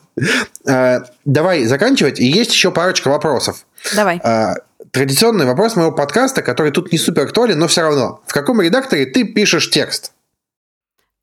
А, 0.67 1.03
давай 1.25 1.65
заканчивать. 1.65 2.21
И 2.21 2.27
есть 2.27 2.53
еще 2.53 2.71
парочка 2.71 3.09
вопросов. 3.09 3.65
Давай. 3.95 4.21
А, 4.23 4.55
традиционный 4.91 5.47
вопрос 5.47 5.77
моего 5.77 5.93
подкаста, 5.93 6.43
который 6.43 6.73
тут 6.73 6.93
не 6.93 6.99
супер 6.99 7.23
актуален, 7.23 7.59
но 7.59 7.69
все 7.69 7.83
равно. 7.83 8.21
В 8.27 8.33
каком 8.33 8.61
редакторе 8.61 9.07
ты 9.07 9.25
пишешь 9.25 9.71
текст? 9.71 10.13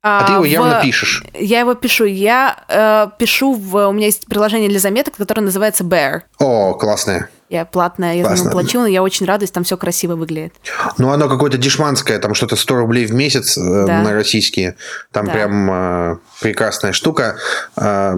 А, 0.02 0.20
а 0.20 0.26
ты 0.26 0.32
его 0.34 0.42
в... 0.42 0.46
явно 0.46 0.80
пишешь. 0.82 1.24
Я 1.34 1.60
его 1.60 1.74
пишу. 1.74 2.04
Я 2.04 2.64
э, 2.68 3.08
пишу 3.18 3.54
в... 3.54 3.88
У 3.88 3.92
меня 3.92 4.06
есть 4.06 4.26
приложение 4.26 4.68
для 4.68 4.78
заметок, 4.78 5.16
которое 5.16 5.42
называется 5.42 5.82
Bear. 5.82 6.22
О, 6.38 6.74
классное. 6.74 7.28
Я 7.48 7.64
платная, 7.64 8.14
я 8.14 8.22
Классно. 8.22 8.36
за 8.36 8.42
него 8.44 8.52
плачу, 8.52 8.80
но 8.80 8.86
я 8.86 9.02
очень 9.02 9.24
радуюсь, 9.24 9.52
там 9.52 9.62
все 9.62 9.76
красиво 9.76 10.16
выглядит. 10.16 10.54
Ну, 10.98 11.12
оно 11.12 11.28
какое-то 11.28 11.58
дешманское, 11.58 12.18
там 12.18 12.34
что-то 12.34 12.56
100 12.56 12.74
рублей 12.74 13.06
в 13.06 13.14
месяц 13.14 13.56
э, 13.56 13.86
да. 13.86 14.02
на 14.02 14.12
российские. 14.12 14.76
Там 15.12 15.26
да. 15.26 15.32
прям 15.32 15.70
э, 15.70 16.16
прекрасная 16.40 16.92
штука. 16.92 17.36
Э, 17.76 18.16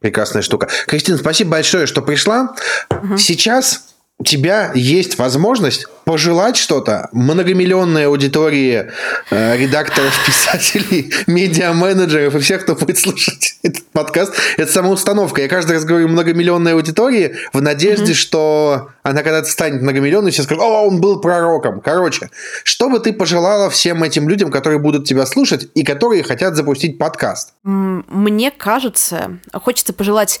прекрасная 0.00 0.42
штука. 0.42 0.68
Кристина, 0.86 1.18
спасибо 1.18 1.50
большое, 1.52 1.86
что 1.86 2.02
пришла. 2.02 2.54
Угу. 2.90 3.18
Сейчас 3.18 3.85
у 4.18 4.24
тебя 4.24 4.72
есть 4.74 5.18
возможность 5.18 5.86
пожелать 6.06 6.56
что-то 6.56 7.08
многомиллионной 7.12 8.06
аудитории 8.06 8.90
э, 9.30 9.56
редакторов, 9.58 10.14
писателей, 10.26 11.12
медиа-менеджеров 11.26 12.34
и 12.34 12.38
всех, 12.38 12.62
кто 12.62 12.76
будет 12.76 12.96
слушать 12.96 13.58
этот 13.62 13.84
подкаст. 13.88 14.32
Это 14.56 14.72
самоустановка. 14.72 15.42
Я 15.42 15.48
каждый 15.48 15.72
раз 15.72 15.84
говорю 15.84 16.08
многомиллионной 16.08 16.72
аудитории 16.72 17.36
в 17.52 17.60
надежде, 17.60 18.12
mm-hmm. 18.12 18.14
что 18.14 18.90
она 19.02 19.22
когда-то 19.22 19.50
станет 19.50 19.82
многомиллионной, 19.82 20.30
все 20.30 20.44
скажут, 20.44 20.64
о, 20.64 20.86
он 20.86 21.00
был 21.00 21.20
пророком. 21.20 21.80
Короче, 21.80 22.30
что 22.64 22.88
бы 22.88 23.00
ты 23.00 23.12
пожелала 23.12 23.68
всем 23.68 24.02
этим 24.02 24.28
людям, 24.28 24.50
которые 24.50 24.78
будут 24.78 25.06
тебя 25.06 25.26
слушать 25.26 25.68
и 25.74 25.82
которые 25.82 26.22
хотят 26.22 26.56
запустить 26.56 26.96
подкаст? 26.96 27.52
Мне 27.64 28.50
кажется, 28.50 29.38
хочется 29.52 29.92
пожелать 29.92 30.40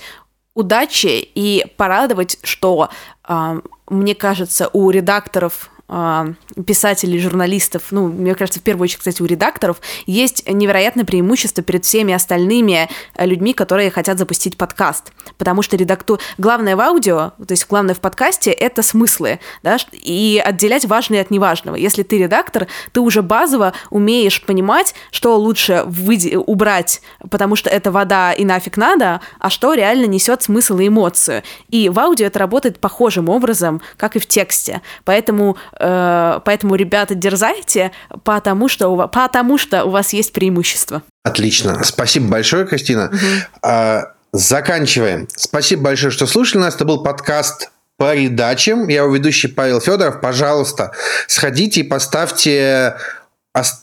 удачи 0.56 1.28
и 1.34 1.64
порадовать, 1.76 2.38
что, 2.42 2.88
э, 3.28 3.60
мне 3.88 4.14
кажется, 4.16 4.68
у 4.72 4.90
редакторов 4.90 5.70
а, 5.70 5.75
писателей, 5.88 7.20
журналистов, 7.20 7.84
ну, 7.92 8.08
мне 8.08 8.34
кажется, 8.34 8.58
в 8.58 8.62
первую 8.64 8.84
очередь, 8.84 8.98
кстати, 8.98 9.22
у 9.22 9.24
редакторов, 9.24 9.80
есть 10.06 10.48
невероятное 10.48 11.04
преимущество 11.04 11.62
перед 11.62 11.84
всеми 11.84 12.12
остальными 12.12 12.88
э, 13.14 13.26
людьми, 13.26 13.54
которые 13.54 13.92
хотят 13.92 14.18
запустить 14.18 14.56
подкаст. 14.56 15.12
Потому 15.38 15.62
что 15.62 15.76
редакту... 15.76 16.18
главное 16.38 16.74
в 16.74 16.80
аудио, 16.80 17.32
то 17.38 17.52
есть 17.52 17.68
главное 17.68 17.94
в 17.94 18.00
подкасте, 18.00 18.50
это 18.50 18.82
смыслы, 18.82 19.38
да, 19.62 19.76
и 19.92 20.42
отделять 20.44 20.86
важное 20.86 21.20
от 21.20 21.30
неважного. 21.30 21.76
Если 21.76 22.02
ты 22.02 22.18
редактор, 22.18 22.66
ты 22.92 23.00
уже 23.00 23.22
базово 23.22 23.72
умеешь 23.90 24.44
понимать, 24.44 24.94
что 25.12 25.36
лучше 25.38 25.84
выйти, 25.86 26.34
убрать, 26.34 27.00
потому 27.30 27.54
что 27.54 27.70
это 27.70 27.92
вода 27.92 28.32
и 28.32 28.44
нафиг 28.44 28.76
надо, 28.76 29.20
а 29.38 29.50
что 29.50 29.74
реально 29.74 30.06
несет 30.06 30.42
смысл 30.42 30.78
и 30.78 30.88
эмоцию. 30.88 31.44
И 31.68 31.88
в 31.88 31.98
аудио 32.00 32.26
это 32.26 32.40
работает 32.40 32.80
похожим 32.80 33.28
образом, 33.28 33.80
как 33.96 34.16
и 34.16 34.18
в 34.18 34.26
тексте. 34.26 34.82
Поэтому 35.04 35.56
поэтому, 35.78 36.74
ребята, 36.74 37.14
дерзайте, 37.14 37.92
потому 38.24 38.68
что, 38.68 38.88
у 38.88 38.96
вас, 38.96 39.10
потому 39.12 39.58
что 39.58 39.84
у 39.84 39.90
вас 39.90 40.12
есть 40.12 40.32
преимущество. 40.32 41.02
Отлично. 41.24 41.82
Спасибо 41.84 42.28
большое, 42.28 42.66
Кристина. 42.66 43.10
Угу. 43.12 44.06
Заканчиваем. 44.32 45.28
Спасибо 45.34 45.82
большое, 45.82 46.10
что 46.10 46.26
слушали 46.26 46.62
нас. 46.62 46.74
Это 46.74 46.84
был 46.84 47.02
подкаст 47.02 47.70
по 47.96 48.12
передачам. 48.12 48.88
Я 48.88 49.02
его 49.02 49.14
ведущий 49.14 49.48
Павел 49.48 49.80
Федоров. 49.80 50.20
Пожалуйста, 50.20 50.92
сходите 51.26 51.80
и 51.80 51.84
поставьте 51.84 52.96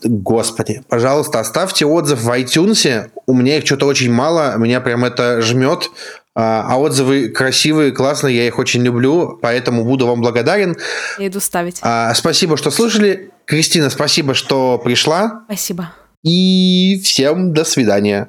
Господи, 0.04 0.84
пожалуйста, 0.88 1.40
оставьте 1.40 1.86
отзыв 1.86 2.22
в 2.22 2.30
iTunes. 2.30 3.10
У 3.26 3.34
меня 3.34 3.58
их 3.58 3.66
что-то 3.66 3.86
очень 3.86 4.12
мало, 4.12 4.56
меня 4.58 4.82
прям 4.82 5.06
это 5.06 5.42
жмет. 5.42 5.90
А, 6.36 6.66
а 6.68 6.80
отзывы 6.80 7.30
красивые, 7.30 7.92
классные, 7.92 8.38
я 8.38 8.48
их 8.48 8.58
очень 8.58 8.82
люблю, 8.82 9.38
поэтому 9.42 9.84
буду 9.84 10.08
вам 10.08 10.22
благодарен. 10.22 10.76
Я 11.20 11.28
иду 11.28 11.40
ставить. 11.40 11.78
А, 11.82 12.14
спасибо, 12.16 12.58
что 12.58 12.72
слушали. 12.72 13.32
Кристина, 13.46 13.90
спасибо, 13.90 14.34
что 14.34 14.80
пришла. 14.84 15.44
Спасибо. 15.46 15.92
И 16.24 17.00
всем 17.04 17.54
до 17.54 17.66
свидания. 17.66 18.22